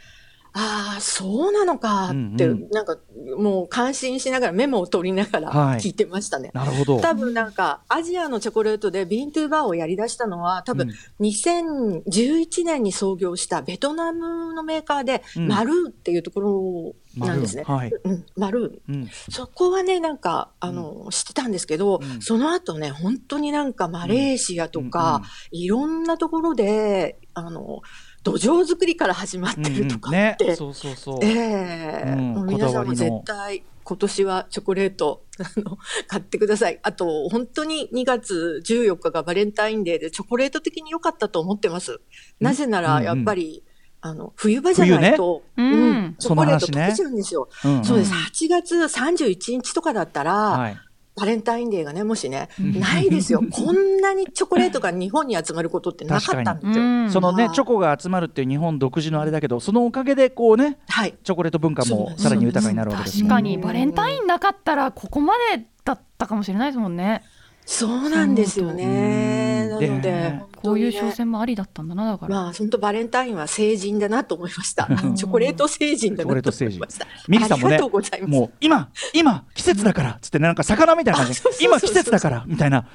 [0.53, 2.63] ああ、そうなのかって、うん。
[2.63, 2.99] うんなんか
[3.37, 5.79] もう感心しながらメモを取りながらはい。
[5.79, 6.51] 聞いてましたね。
[6.53, 7.01] なるほど。
[7.01, 11.27] 多分なんかアジアのチョコレートでビーントゥーバーをやり出したのは多分うん。
[11.27, 15.49] 2011年に創業したベトナムのメーカーでうん。
[15.49, 17.65] マルーっていうところなんですね。
[17.67, 18.01] マルーはい。
[18.05, 18.95] うん、マルー。
[18.95, 19.09] うん。
[19.31, 22.21] そこはね、なんか、あの、知ってたんですけど、うん。
[22.21, 25.65] その後ね、本当になんかマレーシアとか、うんうん。
[25.65, 27.81] いろんなところで、あの、
[28.23, 31.19] 土壌作りから始まってるとかねって、そうそうそう。
[31.23, 32.15] ええ。
[32.17, 32.47] うん。
[32.47, 36.79] 皆さんも絶対今年はチョコレートあの 買ってください。
[36.83, 42.01] あと本当に2月14日がバレンタインデーでチョコレート的に良かったと思ってます。
[42.41, 43.65] なぜならやっぱり、
[44.03, 45.77] あの冬場じゃないと、冬ね。
[45.79, 47.49] うんチョコレート溶けちゃうんですよ。
[47.65, 48.13] うんそうです。
[48.13, 50.77] 8月31日とかだったら、はい
[51.17, 53.43] バレンタインデーがね、もしね、ないですよ。
[53.51, 56.85] こんなにチョコレートが日本に集まることってなかったんですよ。
[56.85, 57.11] うん。
[57.11, 57.55] そのねはい。
[57.55, 61.15] チョコが集まるっていう日本独自のあれだけどそのおかげでこうねはい。
[61.23, 63.59] チョコレート文化もさらに豊かになるわけですもん確かに。
[63.59, 67.23] バレンタインなかったらここまでだったかもしれないですもんね
[67.71, 69.69] そうなんですよね。
[69.71, 74.89] うんなので、こういう商戦もありだったんだなだから、まあ、本当バレンタインは成人だなと思いました。
[74.91, 75.15] うん。
[75.15, 77.07] チョコレート成人だなと思いました。
[77.29, 78.31] ミキさんもねありがとうございます。
[78.31, 81.41] もう今今季節だからっつってねなんか魚みたいな感じ。
[81.61, 82.89] 今季節だからみたいな。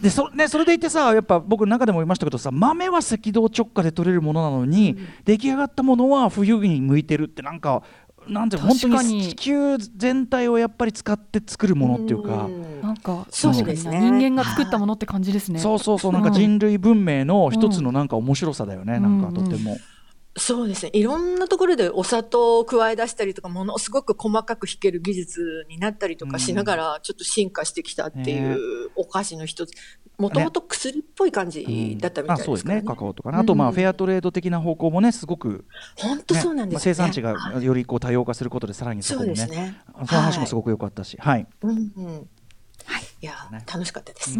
[0.00, 7.82] でそ,、ね、それでいてさやっぱ僕の中でも言いましたけどさ豆は赤道直下で取れるものなのに、出来上がったものは冬に向いてるってなんか
[8.28, 9.14] なんていうの本当に。
[9.14, 12.46] に地球全体をやっぱり使って作るものっていうか。
[12.46, 12.80] ん。
[12.82, 13.98] なんかそう確かですね。
[13.98, 15.58] 人間が作ったものって感じですね。
[15.58, 16.12] そうそうそう。
[16.12, 19.76] なんか人類文明の一つのなんか面白さだよね、うんなんかとても。
[20.36, 20.90] そうですね。
[20.94, 29.72] いろんなところでお砂糖を加え出したりとか、ものすごく細かく弾ける技術になったりとかしながら、ちょっと進化してきたっていうお菓子の一つ。
[30.18, 32.96] もともと薬っぽい感じだったみたいあそうですすねでからね。
[32.96, 35.64] カカオとかねあとまあうんフェアトレード的な方向もねすごく、
[35.96, 36.98] 本当ねそうなんですよね。
[36.98, 39.76] まあ生産地がよりこう多様化することでさらにそそうこもねですね。
[40.06, 42.28] その話もすごく良かったしはい、うんうん。
[42.84, 43.02] はい。
[43.22, 44.38] いやね、楽しかったです。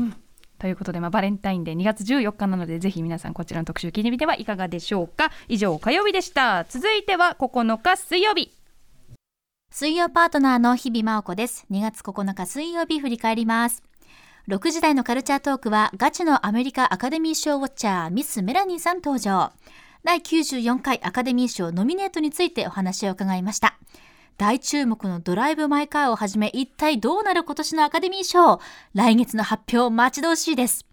[0.65, 8.51] ということで、まあ、バレンタインデー2月14日なのでぜひ皆さんこちらの特集聞いてみてはいかがでしょうか以上火曜日でした続いては9日水曜日
[9.71, 11.67] 水曜パートナーの日々真央子です。
[11.71, 13.83] 2月9日水曜日振り返ります。
[14.49, 19.53] 6時台のカルチャートークはガチのアメリカアカデミー賞ウォッチャーミス・メラニーさん登場。
[20.03, 23.77] 第94回アカデミー賞ノミネートについてお話を伺いました。
[24.37, 28.61] 大注目のドライブ・マイ・カーをはじめ一体どうなる今年のアカデミー賞？
[28.95, 30.87] 来月の発表待ち遠しいです。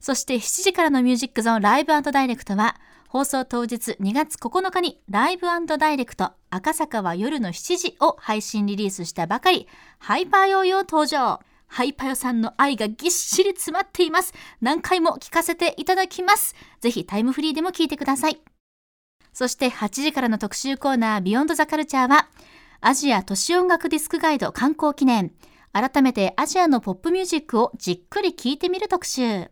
[0.00, 2.76] そして7時からのミュージックゾーンライブダイレクトは
[3.08, 5.46] 放送当日2月9日にライブ
[5.78, 11.40] ダイレクト赤坂は夜の7時を配信リリースしたばかりハイパーヨーヨー登場。
[11.68, 14.34] ハイパヨさんの愛がぎっしり詰まっています。
[14.60, 16.54] 何回も聞かせていただきます。
[16.82, 18.42] ぜひタイムフリーでも聞いてください。
[19.32, 22.28] そして8時からの特集コーナービヨンドザカルチャーは
[22.80, 25.32] アジア都市音楽ディスクガイド観光記念。
[25.72, 29.50] 改めてアジアのポップミュージックをじっくり聴いてみる特集。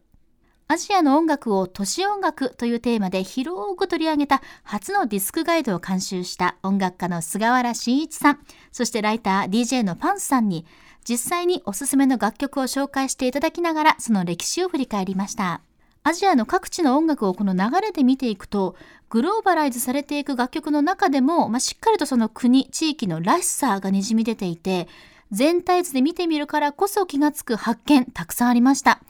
[0.69, 8.41] アジアの音楽を都市音楽というテーマで広く取り上げた初のディスクガイドを監修した音楽家の菅原慎一さん、
[8.71, 10.67] そしてライター DJ のパンスさんに
[11.09, 15.63] 実際におすすめの楽曲を紹介していただきながらその歴史を振り返りました。
[16.03, 18.75] アジアの各地の音楽をこの流れで見ていくと
[19.11, 24.89] グローバライズされていく楽曲の中でも、まあ、しっかりとその国地域のらしさがにじみ出ていて
[25.31, 29.01] 全体図で見てみるからこそ気がつく発見たくさんありました。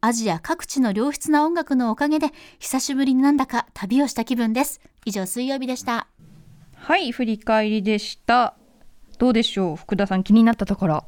[0.00, 4.80] アジア各地の良質な音楽のおかげで久しぶりになんだか旅をした気分です。
[5.06, 6.08] 以上水曜日でした。
[6.74, 8.54] はい振り返りでした。
[9.18, 9.76] どうでしょう？
[9.76, 11.04] 福田さん気になったところ。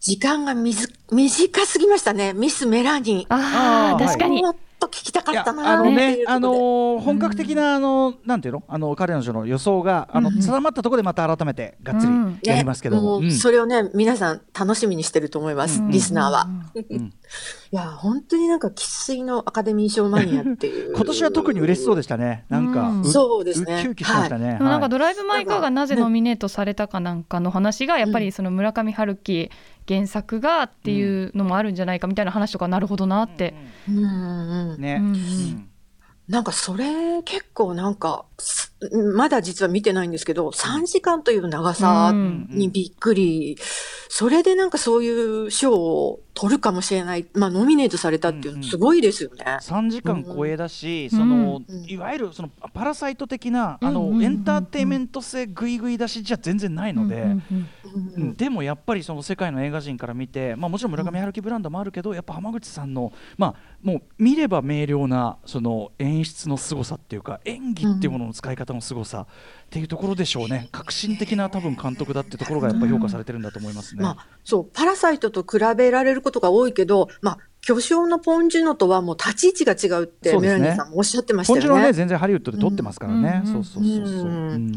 [0.00, 2.32] 時間がみず短すぎましたね。
[2.32, 3.34] ミス・メラニー。
[3.34, 8.62] ああ確かに、もっと聞きたかったなあのねあのー本格的なあのなんていうの？
[8.68, 15.90] あの彼女の予想があの定まったところでまた改めてがっつうんりやりますけども、ねもうそれをね、皆さん楽しみにしてると思います、うん。
[15.90, 16.48] リスナーは。
[16.74, 17.06] うん。
[17.06, 17.12] い
[17.70, 20.94] や、本当になんか生粋のアカデミー賞マニアっていう。
[20.94, 22.44] 今年は特に嬉しそうでしたね。
[22.48, 23.00] なんか、うん。
[23.02, 23.80] うそうですね。
[23.80, 24.88] ウキウキしてましたね、なんかはい。
[24.88, 29.50] ドライブ・マイ・カーがなぜノミネートされたかなんかの話がやっぱりその村上春樹
[29.86, 33.54] 原作がっていうのもあるんじゃないかみたいな話とかなるほどなって、
[33.88, 35.06] うんうんね、うん。
[35.06, 35.14] うん。
[35.14, 35.68] うん。
[36.28, 38.74] なんかそれ結構なんか、す
[39.14, 43.56] まだ実は見てないんですけど、3時間という長さにびっくり。
[44.08, 45.10] それでなんかそうい
[45.46, 49.44] う賞を取るかもしれない、まあ、ノミネートされたっていうのすごいですよね。
[49.60, 51.18] 3時間超えだし、うん。
[51.18, 51.84] そのうん。
[51.84, 57.26] いわゆるそのパラサイト的なあの、エンターテインメント性ぐいぐい出しじゃ全然ないので。
[58.36, 70.68] でもやっぱりその世界の映画人から見て、まあ、もちろん村上春樹ブランドもあるけど、やっぱ浜口さんの、まあ、もう見れば明瞭なその演出の凄さっていうか演技っていうものの使い方の凄さっていうところでしょうね。
[70.72, 74.02] 革新的な多分監督だってところがやっぱ評価されてるんだと思いますね。
[74.02, 81.80] まあ、そう、パラサイトと比べられることが多いけど、まあ、巨匠のポン・ジュノとはもう立ち位置が違うって、メラニーさんもおっしゃってました本よね。
[81.80, 84.56] ちのね全然ハリウッドで撮ってますからね、うんそうそうそうそう、うんう。
[84.58, 84.74] ん。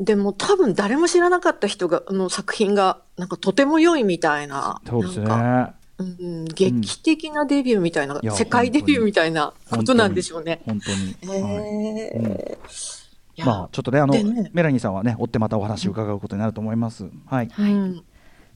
[0.00, 5.26] でも多分誰も知らなかった人が、の作品が、なんかとても良いみたいな、そうですね。
[5.26, 10.62] なんか、うん、劇的なデビューみたいな、いや世界デビューみたいなことなんでしょうね。
[10.66, 11.60] 本当に、へはい。
[12.00, 12.99] えうん
[13.44, 17.10] まあちょっとねあのでねメラニーさんはね追ってまたお話伺うことになると思います。
[17.26, 17.50] はい。
[17.58, 18.04] うん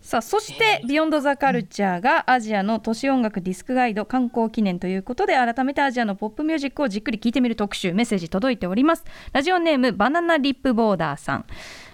[0.05, 9.05] さあそして「ビヨンドザカルチャーがアジアの都市音楽ディスクガイド観光記念ということで改めてアジアのポップミュージックをじっくり聞いてみる特集メッセージ届いております。
[9.33, 11.47] ラジオネームバナナリップボーダーさん。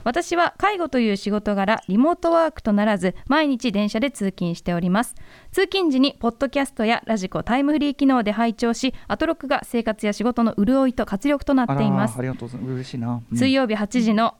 [0.02, 5.14] 私は介護という仕事柄リモートワークとならず毎日電車で通勤しております。
[5.52, 12.18] 通勤時にポッドキャストやラジコタイムフリー機能で拝聴しアトロックが生活や仕事の潤いと活力となっています。
[12.18, 12.72] ありがとうございます。
[12.72, 13.22] 嬉しいな。
[13.30, 13.38] うん。
[13.38, 14.34] 水曜日8時の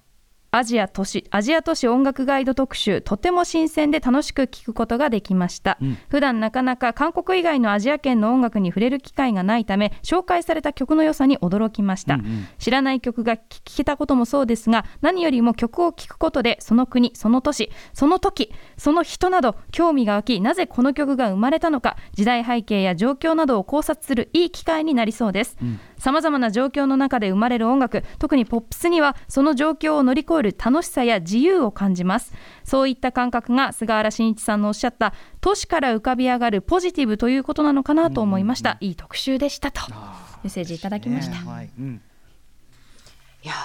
[0.53, 5.99] アジア都市アジア都市音楽ガイド特集とても新鮮で楽しく聞くことができました、うん。
[6.09, 12.49] 普段なかなか韓国以外のアジア圏の音楽に触れる機会がないため紹介された曲の良さに驚きました、うんうん。
[12.59, 25.57] 知らない曲が聴けたこともそうですが何よりも曲を聴くことでその国その都市その時その人など興味が湧きなぜこの曲が生まれたのか時代背景や状況などを考察するいい機会になりそうです
[26.01, 32.33] さまざまな状況の中で生まれる音楽特にポップスにはその状況を乗り越える楽しさや自由を感じます。
[32.65, 39.83] そういった感覚が菅原慎一さんのおっしゃった都市から浮かび上がるポジティブということなのかなと思いました、いい特集でしたと。
[40.43, 41.47] メッセージいただきました、ね。
[41.47, 41.71] はい。
[41.79, 42.01] うん。
[43.43, 43.57] いやー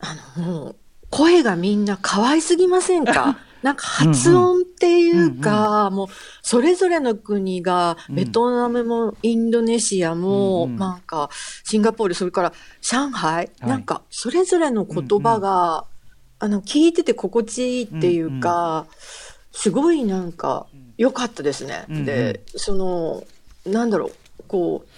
[0.00, 0.76] あの、もう、
[1.10, 3.38] 声がみんな可愛すぎませんか？
[3.62, 6.06] なんか発音っていうか、もう、
[6.42, 11.30] それぞれの国が、うんベトナムもインドネシアも、うんうんなんか、
[11.64, 13.50] シンガポール、それから上海、はい。
[13.60, 15.84] なんか、それぞれの言葉が、
[16.40, 18.86] あの、聞いてて心地いいっていうか、
[19.52, 20.66] すごいなんか、
[20.98, 21.84] 良かったですね。
[21.88, 22.04] うんうん。
[22.04, 23.24] で、その、
[23.64, 24.12] なんだろう、
[24.48, 24.88] こう、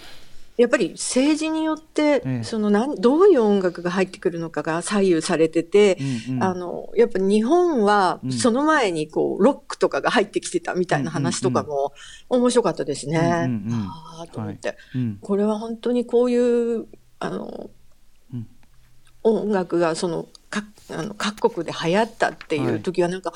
[0.57, 2.45] やっぱり政治によって、ええ。
[2.45, 5.99] そのなんどういう音楽が入ってくるのかが左右されてて、
[6.29, 6.43] うんうん。
[6.45, 8.33] あのやっぱ日本はうん。
[8.33, 11.93] その前にこうロックとかが入ってきてたみたいな話とかも
[12.29, 13.19] 面白かったですね。
[13.19, 13.33] うんうん
[13.73, 13.89] うん。
[13.89, 15.19] ああと思って、うん。
[15.21, 16.37] これは本当にこうい
[16.77, 16.87] う
[17.19, 17.71] あの、
[18.33, 18.47] うん。
[19.25, 23.33] 音楽がそのかあの各国で流行ったっていう時はなんか、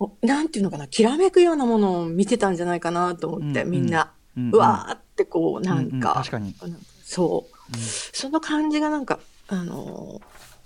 [0.00, 4.64] おなんていうのかなきらめくようなものを見てたんじゃないかなと思って、うんうんみんな、うん。
[4.64, 6.54] うわーってこうなんうんうんか、確かに。
[6.60, 9.18] あのそう、その感じがなんか
[9.48, 10.20] あの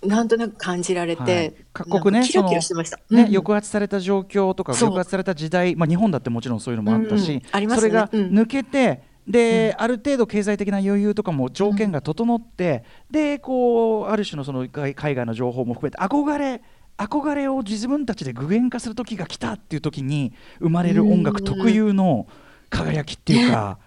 [0.05, 1.55] なんとなく感じられて、はい。
[1.73, 2.99] 各国ねキラキラしてました。
[3.11, 3.33] ね、うん。
[3.33, 4.89] 抑圧された状況とかそう。
[4.89, 7.63] 抑圧された時代、まあ、日本だってもちろんそういうのもあったし、うん。
[7.63, 7.75] うんね。
[7.75, 8.31] それがうん。
[8.31, 16.63] 抜けて、である程度経済的な余裕とかも条件が整って、でこうある種のその海海外の情報も含めて憧れ
[16.97, 22.27] 憧れを自分たちで具現化する時が来たっていう時に生まれる音楽特有の
[22.71, 23.79] 輝きっていうか、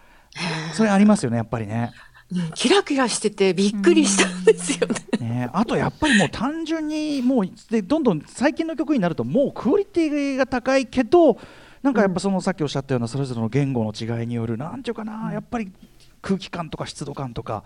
[0.74, 1.92] それありますよねやっぱりね。
[1.96, 2.12] うん
[2.56, 4.88] キラキラしててびっくりしたんですよ
[5.20, 5.28] ね。
[5.28, 11.38] ね、あとやっぱりもう単純にもうでどんどん最近の曲になるともうクオリティが高いけど
[11.84, 15.74] なんかやっぱそのさっきおっしゃったようなそれぞれの言語の違いによるなんていうかなやっぱり
[16.22, 17.66] 空気感とか湿度感とか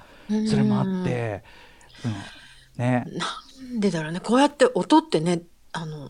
[0.49, 1.43] それもあって、
[2.77, 2.83] うん。
[2.83, 4.19] ね、なんでだろうね。
[4.19, 5.43] こうやって音ってね
[5.73, 6.09] あの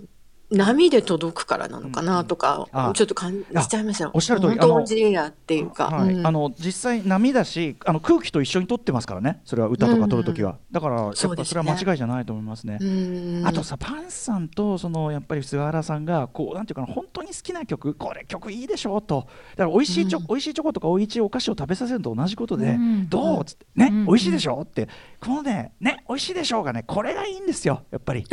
[0.52, 4.12] 波で届くからなのかなとか、うんあちょっと感じちゃいますよ。
[4.14, 6.28] おっしゃる通り本当あのオンジエアっていうか、はいうん。
[6.28, 9.42] あの実際波だしあの空気と一緒に撮ってますからね。
[9.46, 11.16] それは歌とか撮るときは、だからやっぱ
[11.46, 12.78] それは間違いじゃないと思いますね。
[12.80, 13.44] うん。
[13.46, 19.28] あとさパンさんとそのやっぱり菅原さんがこうなんていうかな本当に好きな曲これ曲いいでしょと。
[19.56, 20.28] だから美味しいチョ、うん。
[20.28, 23.10] 美味しいチョコとか美味しいお菓子を食べさせるのと同じことで、うん。
[23.10, 24.06] どうっつってね、うん。
[24.06, 24.88] 美味しいでしょって。
[25.20, 28.26] このねね美味しいでしょうがねこれがいいんですよやっぱり。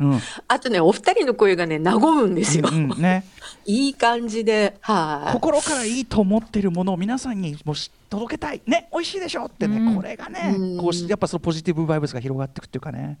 [0.00, 0.20] うん。
[0.48, 2.68] あとねお二人の声がね和むんですよ。
[2.72, 3.24] うんうんね、
[3.66, 5.32] いい感じではい。
[5.34, 13.18] 心からいいと思っているものを皆さんにもし届けたいね美味しいでしょってね、うんこれがね、うんこうしやっぱそのポジティブバイブスが広がっていくっていうかね。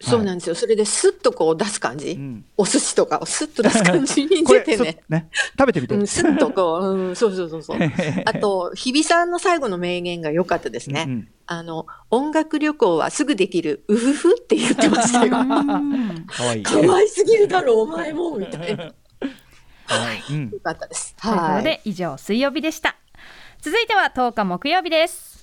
[0.00, 0.54] そうなんですよ。
[0.54, 4.98] それでスッとこう出す感じ、うんお寿司とかをスッと出す感じに 出てね。
[5.08, 5.28] ね
[5.58, 5.94] 食べてみて。
[5.94, 7.78] うん、スッとこう、うん、そうそうそうそう。
[8.24, 11.04] あと、日比さんの最後の名言が良かったですね。
[11.06, 15.30] うんうんあの、音楽旅行はすぐできる、うふふって言ってましたよ。
[16.28, 16.62] 可愛いい。
[16.62, 18.92] 可愛すぎるだろ、お前も、みたいな。
[19.88, 21.16] はいうんよかったです。
[21.20, 21.64] ということはい。
[21.64, 22.96] で以上水曜日でした
[23.60, 25.37] 続いては10日木曜日です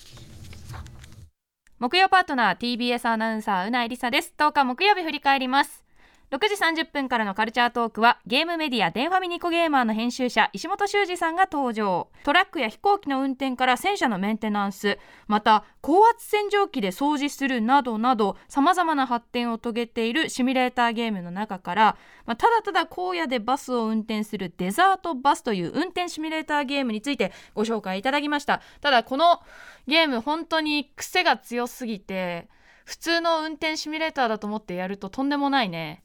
[1.86, 4.34] 木曜パートナー TBS アナウンサーうないりさです。
[4.40, 5.85] 10日木曜日振り返ります。
[6.32, 12.10] 6時30分からのカルチャートークはゲームメディア電ファミニコゲーマーの編集者石本修二さんが登場。
[12.24, 14.98] トラックや飛行機の運転から戦車のメンテナンス
[15.28, 28.62] また高圧洗浄機で掃除するなどなどさまざまな発展を遂げているシミュレーターゲームの中から、まあ、ただただ荒野でバスを運転するデザートバスという運転シミュレーターゲームについてご紹介いただきました。
[28.82, 29.42] ただこの
[29.86, 32.50] ゲーム本当に癖が強すぎて
[32.84, 36.04] 普通の運転シミュレーターだと思ってやるととんでもないね。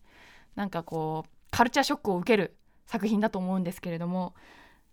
[0.57, 4.34] なんかこうカルチャーショックを受ける作品だと思うんですけれども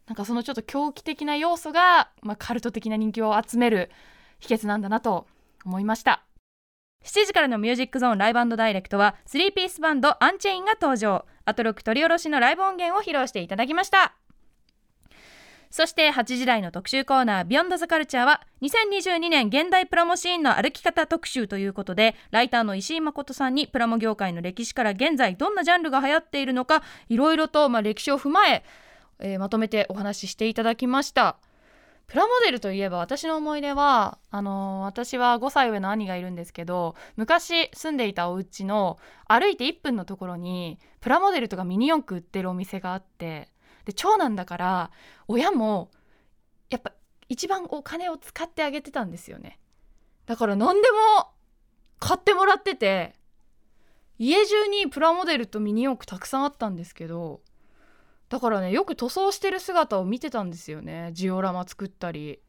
[0.07, 3.91] なんかそのちょっと狂気的な要素が、まあ、カルト的な人気を集める
[4.39, 5.27] 秘訣なんだなと
[5.65, 6.23] 思いました。
[7.03, 11.25] 7時からのミュージックゾーンライブダイレクトは3ピースバンドアンチェインが登場。
[11.45, 14.15] アトロック取り下ろしのライブ音源を披露していただきました。
[15.69, 28.63] そして8時台の特集コーナー「ビヨンドザカルチャーは2022年現代プラモシーンの歩き方特集ということでライターの石井誠さんにプラモ業界の歴史から現在どんなジャンルが流行っているのかいろいろとまあ歴史を踏まえ
[29.19, 31.37] えーまとめてお話ししていただきました。
[32.07, 38.97] プラモデルといえば私の思い出はあのー私は5歳上の兄がいるんですけど昔住んでいたお家の
[39.27, 43.49] 歩いて1分のところにプラモデルとかミニ四駆売ってるお店があって
[43.87, 44.91] で長男だから
[45.29, 45.91] 親も
[46.69, 46.91] やっぱ
[47.29, 49.59] 一番お金を使ってあげてたんですよね。
[50.25, 51.29] だから何でも
[51.97, 53.15] 買ってもらってて
[54.19, 57.39] 家中にプラモデルとミニ四駆たくさんあったんですけど
[58.27, 61.11] だからねよく塗装してる姿を見てたんですよね。
[61.13, 62.41] ジオラマ作ったり。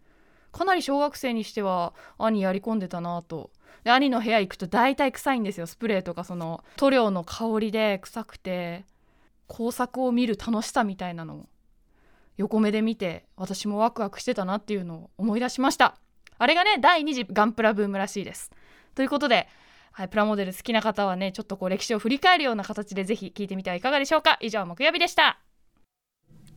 [0.51, 3.53] かなり小学生にしては兄やり込んでたなと。
[3.85, 5.69] で兄の部屋行くと大体臭いんですよ。
[5.69, 8.85] スプレーとかその塗料の香りで臭くて。
[9.49, 11.47] 工作を見る楽しさみたいなのを
[12.37, 15.97] 横目で見て私もワクワクしてたなっていうのを思い出しました。
[16.39, 18.53] あれがね第2次ガンプラブームらしいです。
[18.95, 19.49] ということで、
[19.91, 24.39] はい、プラモデル好きな方はねちょっとこう歴史を振り返るような形でぜひ聞いてみてはいかがでしょうか。
[24.41, 25.41] 以上木曜日でした。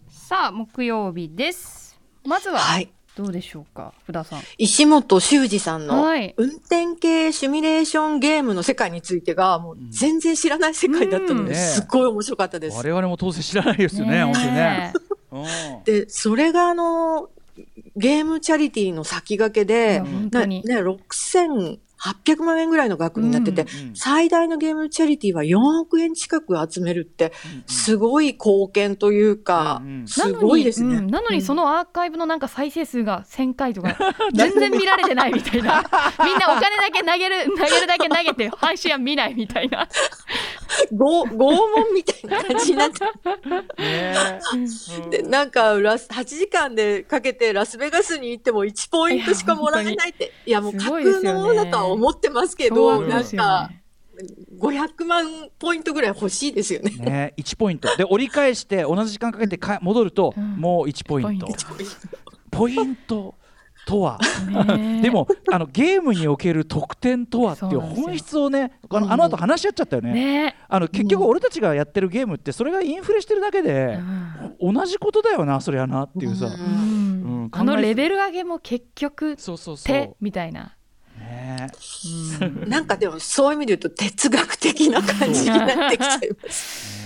[0.10, 2.00] さあ木曜日です。
[2.24, 2.92] まずははい。
[3.22, 4.42] どうでしょうか福田さん。
[4.58, 6.34] 石本修二さんのはい。
[6.38, 12.78] 運転系シミュレーションゲームの世界についてがもう全然知らない世界だったので、すっごい面白かったです。
[12.78, 14.94] 我々も当然知らないですよね本当にね。
[15.32, 15.84] うん。
[15.86, 17.30] で、それがあの、
[17.96, 20.30] ゲームチャリティーの先駆けで、ね、本
[22.04, 27.34] 当に、ね、6800万円ぐらいの額になってて、うん最大のゲームチャリティーは4億円近く集めるって、
[27.68, 30.08] すごい貢献というか、うんうん。
[30.08, 30.96] すごいですね。
[30.96, 31.12] なのに,、うん。
[31.12, 33.98] なのにそのアーカイブのなんか再生数が1000回とか
[34.34, 35.84] 全然見られてないみたいな。
[36.24, 39.88] みんなお金だけ投げる投げるだけ投げて配信は見ないみたいな。
[40.94, 43.06] 拷拷問みたいな感じになって、
[43.82, 44.30] ね
[45.10, 50.32] でなんかラス8時間でかけてラスベガスに行っても1ポイントしかもらえないって。
[50.46, 51.30] いや、もうす架ごいですよね。
[51.30, 53.72] 空のものだとは思ってますけ凶ど、悪なんか
[54.60, 56.92] 500万ポイントぐらい欲しいですよね。
[56.98, 57.96] ね1ポイント。
[57.96, 60.58] で折り返して同じ時間かけてか戻るとうん。
[60.58, 61.48] もう1ポイント。
[61.48, 61.68] 1
[62.52, 63.36] ポポイント
[63.86, 64.20] とは？
[65.02, 70.14] でもあのゲームにおける得点とはっていう本質をねあのあの後話し合っちゃったよね。
[70.14, 70.56] ね。
[70.68, 74.00] あの結局俺たちがやってるゲームってそれがインフレしてるだけえで
[74.60, 76.46] 同じことだよなそりゃなっていうさ。
[76.46, 76.54] うん。
[76.54, 76.56] うん。
[76.56, 80.78] うんあのレベル上げも結局そうそうそ手うみたいな、
[81.32, 81.68] ね。
[82.68, 87.02] なんかでもそういう意味で言うと哲学的な感じになってきちゃいます。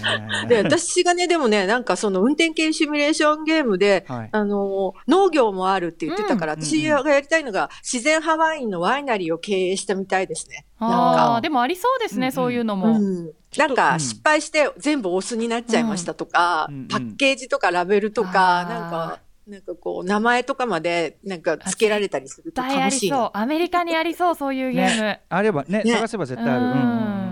[0.47, 4.30] で、私がね、でもね、なんかその運転系シミュレーションゲームで、はい。
[4.32, 10.65] あの、農業もあるって言ってたから、うん私がやりたいのが自然派ワインのワイナリーを経営したみたいですね。
[10.80, 11.36] なんあか。
[11.39, 13.32] ーでもありそうですね、うんそういうのも、うん。
[13.57, 18.69] なんか失敗して全部オスになっちゃいましたとか、うんパッケージとかラベルとあか、ー。
[18.69, 23.18] なんか、なんかこう、名前とかまで、なんか付けられたりすると絶対あり楽しいの。
[23.18, 25.93] そうアメリカにありそうそういうゲーム、ねあればねね。
[25.93, 26.62] 探せば絶対ある。
[26.62, 26.72] うん。
[26.72, 27.26] うんうんうん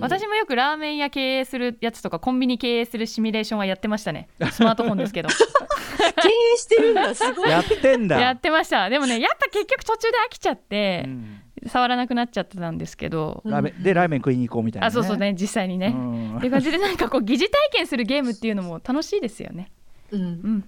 [0.00, 4.28] 私もよくラーメン屋経営するやつとかコンビニ経営するシミュレーションはやってましたね。
[4.52, 5.28] スマートフォンですけど。
[5.28, 5.34] 経
[6.28, 7.50] 営してるんだ、すごい。
[7.50, 8.20] やってんだ。
[8.20, 8.88] やってました。
[8.88, 11.40] でもねやっぱ結局途中で飽きちゃってう、ん。
[11.66, 16.36] 触らなくなっちゃってたんですけど、ラーメンでラーメン食いに行こうみたいなあそうそうね実際にね、うん。
[16.36, 19.70] っていう感じでなんかこう疑似体験するゲームっていうのも楽しいですよね。
[20.12, 20.20] うん。
[20.20, 20.64] うん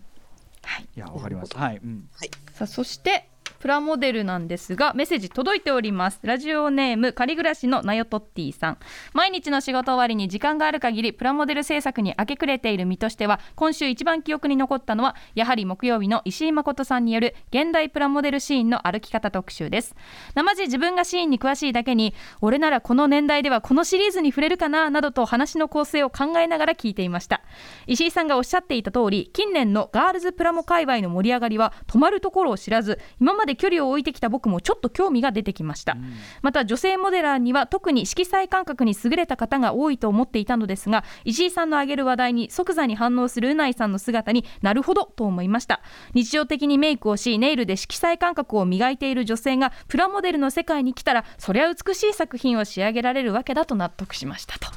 [0.80, 0.88] い。
[0.94, 1.56] やわかります。
[1.56, 1.76] はい。
[1.76, 2.08] うん。
[2.52, 3.28] さあそして
[3.60, 6.18] プラモデルなんですがメッセージ届いております。
[6.22, 8.78] ラジオネーム仮暮らしのナヨトッティさん。
[9.12, 19.94] 毎日の仕事終わりに時間がある限りプラモデル制作に明け暮れている身としては今週一番記憶に残ったのはやはり木曜日の石井誠さんによる現代プラモデルシーンの歩き方特集です。
[20.34, 27.42] 生地自分がシーンに詳しいだけに俺ならこの年代ではこのシリーズに触れるかななどと話の構成を考えながら聞いていました。
[27.86, 35.96] 石井さんがおっしゃっていた通り近年のガールズプラモ界隈の盛り上がりは止まるところを知らず今まで距離を置いてきた僕もちょっと興味が出てきました、
[36.42, 45.80] また女性モデラーには特に色彩感覚に優れた方が多いと思っていたのですが石井さんの挙げる話題に即座に反応するうないさんの姿になるほどと思いました。
[46.14, 54.68] 日常的にメイクをしネイルで色彩感覚を磨いている女性がプラモデルの世界に来たらそりゃ美しい作品を仕上げられるわけだと納得しましたと、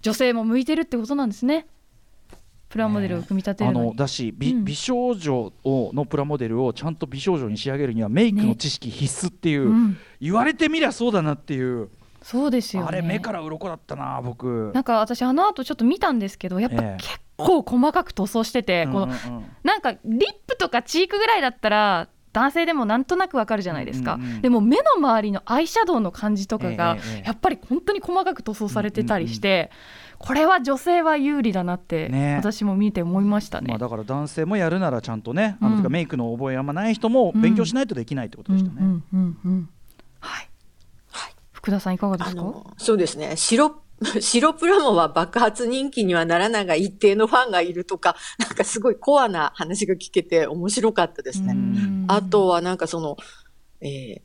[0.00, 1.66] 女性も向いてるってことなんですね
[2.72, 4.64] プラモデルを組み立てあるのに、のだし美,、うん。
[4.64, 9.98] 美少女をのプラモデルをちゃんと美少女に仕上げるにはメイクの知識必須っていう、うん。
[10.20, 11.90] 言われてみりゃそうだなっていう、
[12.22, 12.88] そうですよね。
[12.88, 14.70] あれ目から鱗だったな僕。
[14.74, 17.02] なんか私あの後ちょっと見たんですけどやっぱええ。
[17.02, 19.36] 結構細かく塗装してて、このうんうん。
[19.36, 29.70] うんなんかリップとかチークぐらいだったら男性でもなんとなくわかるじゃないですか、うんうんでも目の周りのアイシャドウの感じとかが、やっぱり本当に細かく塗装されてたりして、
[30.18, 32.36] これは女性は有利だなって、ね。
[32.36, 33.68] 私も見て思いましたね。
[33.68, 38.76] まあ、だから男性もやるならちゃんとね、あのメイクの覚えあんまない人も勉強しないとできないってことでしたね。
[38.80, 39.68] うんうんうんうん
[40.20, 40.48] はい、
[41.10, 41.32] はい。
[41.52, 42.40] 福田さんいかがですか？
[42.40, 43.34] あの、そうですね。
[43.36, 43.81] 白、
[44.20, 51.52] 白プラモは爆発人気にはならないが一定のファンがいるとか、 なんかすごいコアな話が聞けて面白かったですね。
[51.52, 52.04] うん。
[52.08, 53.16] あとはなんかその、
[53.80, 54.22] えー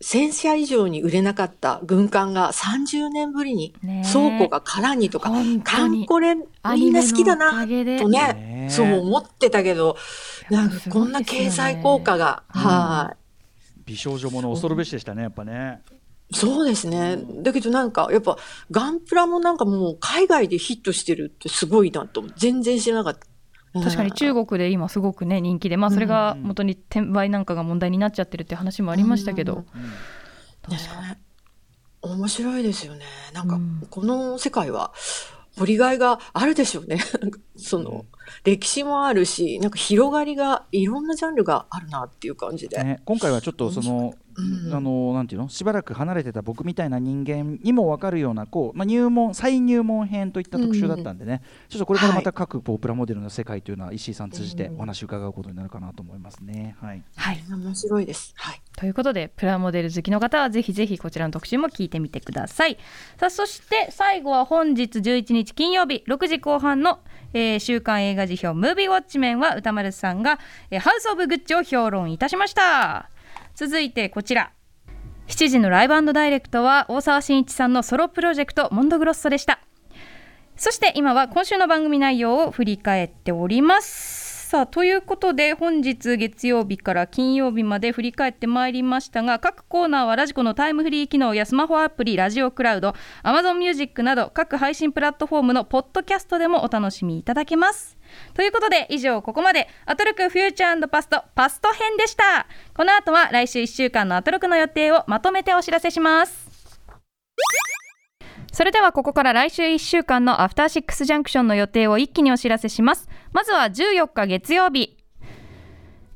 [0.00, 3.74] 1000社以上に売れなかった軍艦が30年ぶりに
[4.12, 6.02] 倉庫が空にとか、本当カに。
[6.04, 9.96] ンコレアみんな好きだなとね、そう思ってたけど、
[10.50, 13.16] なんかこんな経済効果が、はい。
[13.86, 15.80] 美少女もの恐るべしでしたね、やっぱね。
[16.30, 17.18] そうですね。
[17.42, 18.36] だけどなんか、やっぱ、
[18.70, 22.22] ガンプラもなんかもう海外でヒットしてるってすごいなと。
[22.36, 23.26] 全然知らなかった。
[23.72, 29.66] 確かに中国国で今すごくね人気で、まあ、それが元に転売なんかが問題になっちゃってるって話もありましたけど、
[30.62, 31.20] 確かにね。
[32.00, 33.04] 面白いですよね。
[33.32, 34.92] なんかうん、この世界は、
[35.58, 36.98] 掘りがいがあるでしょうね。
[37.56, 38.06] その、
[38.44, 42.82] 歴史もあるし、なんか広がりが、いろんなジャンルがあるなっていう感じで。
[42.82, 44.28] ね、今回はちょっとその、うん
[44.72, 45.48] あのなんていうの？
[45.48, 56.76] しばらく離れてた僕みたいな人間にも分かるようなこう、まあ、入門再入門編といった特集だったんでね、ちょっとこれからまた各こうプラモデルの世界というのは石井さん通じてお話伺うことになるかなと思いますね。
[56.80, 58.32] はい、はい、面白いです。
[58.36, 58.62] はい。
[58.78, 62.78] ということでプラモデル好きの方はぜひぜひこちらの特集も聞いてみてください。
[63.18, 67.00] さあそして最後は本日11日金曜日6時後半の、
[67.34, 70.38] えー週刊映画辞表ムービーウォッチメンは歌丸さんが、
[70.70, 73.10] えーハウス・オブ・グッチを評論いたしました。
[73.56, 74.52] 続いてこちら。
[75.26, 79.58] 7時のライブダイレクトは大沢慎一さんのソロプロジェクトモンドグロッソでした。
[80.54, 84.17] そして今は今週の番組内容を振り返っております。
[84.48, 97.98] さあということで本日月曜日から金曜日まで振り返ってまいりましたが各コーナーはラジコのタイムフリー機能やスマホアプリラジオクラウド Amazon Music など各配信プラットフォームのポッドキャストでもお楽しみいただけます。
[98.32, 106.48] ということで以上ここまでアトロクフューチャーパストパスト編でしたこの後は来週1週間のアトロクの予定をまとめてお知らせします
[108.58, 113.08] それではここから来週1週間のアフターシックスジャンクションの予定を一気にお知らせします。
[113.30, 114.96] まずは14日月曜日。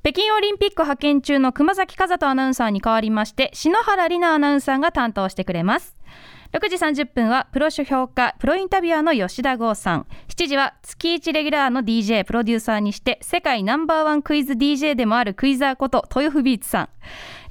[0.03, 5.97] 北京オリンピック派遣中の熊崎和人アナウンサーに代わりまして篠原里奈アナウンサーが担当してくれます。
[6.53, 10.07] 6時30分はプロ書評家プロインタビュアーの吉田剛さん。
[10.27, 16.89] 7時は月1レギュラーの DJ プロデューサーにして世界ナンバーワンクイズ DJ でもあるクイザーこと豊フビーツさん。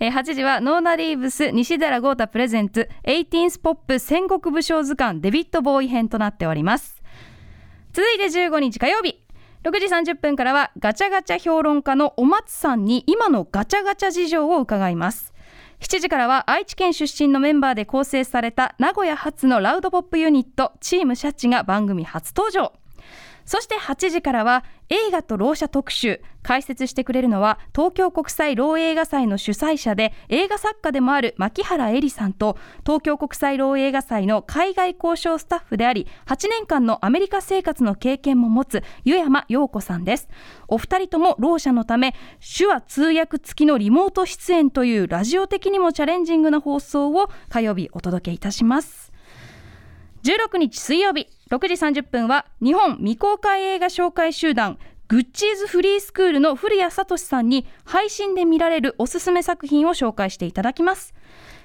[0.04, 7.04] えー8時はノーナリーブス西寺豪太プレゼンツ 18th ポップ戦国武将図鑑デビッド・ボウイ編となっております。
[7.93, 9.24] 続いて15日火曜日
[9.64, 15.36] 6時30分からはガチャガチャ評論家のお松さんに今のガチャガチャ事情を伺います。
[15.82, 22.74] 7時からは愛知県出身のメンバーで構成された名古屋発のラウドポップユニットチームしゃちが番組初登場。
[23.52, 26.22] そして8時からは映画とろう者特集。
[26.41, 40.30] 解説してくれるのは東京国際ろう映画祭の主催者で映画作家でもある牧原絵里さんと東京国際ろう映画祭の海外交渉スタッフであり8年間のアメリカ生活の経験も持つ湯山陽子さんです。
[40.68, 42.16] お二人ともろう者のため
[42.58, 49.11] 手話通訳付きのリモート出演というラジオ的にもチャレンジングな放送を火曜日お届けいたします。
[50.24, 61.13] 16日水曜日6時30分は日本未公開映画紹介集団グッチーズフリースクールの古谷聡さんに配信で見られるおすすめ作品を紹介していただきます。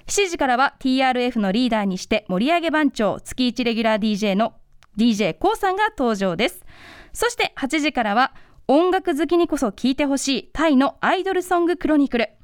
[0.07, 4.54] 7時からは TRF のリーダーにして盛り上げ番長月1レギュラー DJ の
[4.96, 6.64] d j k o さんが登場です。
[7.12, 8.34] そして8時からは
[8.66, 12.36] 音楽好きにこそ聴いてほしいタイのアイドルソングクロニクル。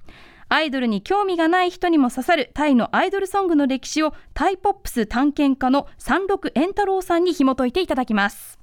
[0.52, 8.58] アイドルに興味がない人にも刺さるタイのアイドルソングの歴史をタイポップス探検家の三六円太郎さんに紐解いていただきます。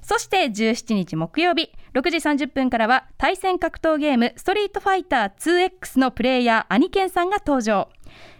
[0.00, 7.90] そして17日木曜日6時30分からは対戦格闘ゲームストリートファイター 2X のプレイヤーアニケンさんが登場。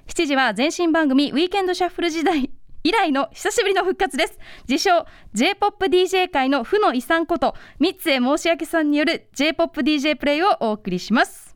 [0.06, 2.50] 7時は前身番組ウィーケンドシャッフル時代
[2.82, 4.38] 以来の久しぶりの復活です。
[4.66, 5.04] 自称
[5.34, 11.51] J-POPDJ 界の負の遺産こと三江申し訳さんによる J-POPDJ プレイをお送りします。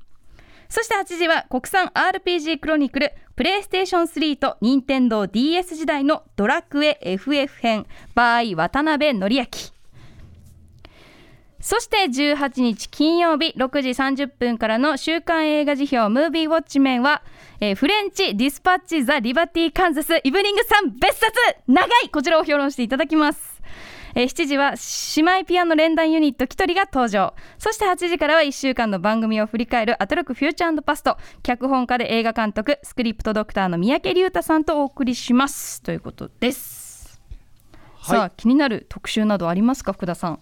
[0.69, 9.47] そして8時は国産 RPG クロニクルプレイステーション3と任天堂 d s 時代のドラクエ FF 編 by 渡辺則明。
[11.61, 17.23] そして18日金曜日6時30分からの週刊映画辞表ムービーウォッチメンは、
[17.61, 21.33] えーフレンチディスパッチザ・リバティ・カンザスイブニングさん別冊。
[21.67, 23.55] 長いこちらを評論していただきます。
[24.19, 24.75] えー7時は
[25.17, 27.35] 姉妹ピアノ連弾ユニットキトリが登場。
[27.59, 31.19] そして8時からは1週間の番組を振り返るアトロックフューチャーパスト。
[31.43, 35.83] 脚本家で映画監督スクリプトドクターの三宅龍太さんとお送りします。
[35.83, 37.21] ということです、
[38.03, 40.39] さあ気になる特集などありますか福田さん？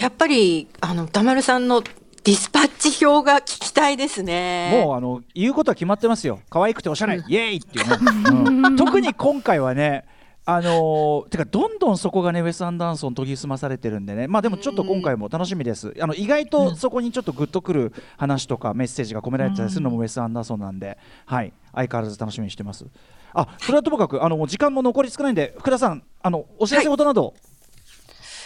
[0.00, 4.70] やっぱり、あの、歌丸さんのディスパッチ表が聞きたいですね。
[4.84, 6.40] もうあの言うことは決まってますよ。
[6.50, 8.74] 可愛くておしゃれ、イエーイっていうね、うん。
[8.76, 10.04] 特に今回はね
[10.50, 14.28] あのーてかどんどんそこがねウェス・アンダーソン研ぎ澄まされてるんでね。
[14.28, 15.92] まあでもちょっと今回も楽しみです。
[16.00, 20.96] あの意外とそこにちょっとグッとくる話とかメッセージが込められてたりするのもウェス・アンダーソンなんで、
[21.26, 21.52] はい。
[21.74, 22.86] 相変わらず楽しみにしてます。
[23.34, 27.34] あそれはともかくあのもう時間も残り少ないんで福田さんあのお知らせ事など、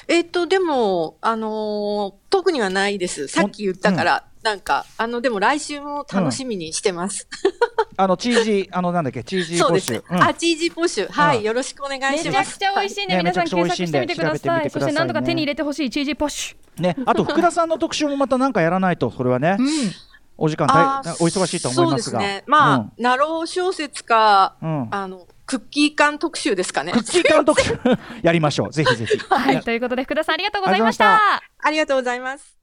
[0.09, 3.29] えっと、でも、あのー特にはないです。
[3.29, 7.29] さっき言ったから、なんか、あの、でも来週も楽しみにしてます。
[7.99, 10.21] あのチージー あのなんだっけチージーポッシュそうですね。
[10.23, 11.13] あ、チージーポッシュ。
[11.13, 11.41] はうん。
[11.41, 12.55] い、よろしくお願いめちゃします。
[12.55, 13.23] くちゃ美味しいんで、はい。
[13.25, 19.59] 皆さんねめちゃくちゃ美味しいんで検索してみてくださいそしてなんとか手に入れてほしいチージーポッシュねあと 福田さんの特集もまたなんかやらないとそれはね、
[20.39, 20.71] お時間お
[21.27, 22.19] 忙しいと思いますが。
[22.21, 22.45] そうですね。
[22.47, 22.93] まあ、うん。
[22.99, 24.89] ナロー小説か、うん。
[24.91, 27.01] あの、クッキー缶特集ですかねク。
[27.01, 27.63] ッキー監督
[28.23, 28.73] やりましょう。
[28.73, 29.19] ぜひぜひ。
[29.29, 32.57] はいということで福田さんありがとうございましありがとうございまたありがとうございます。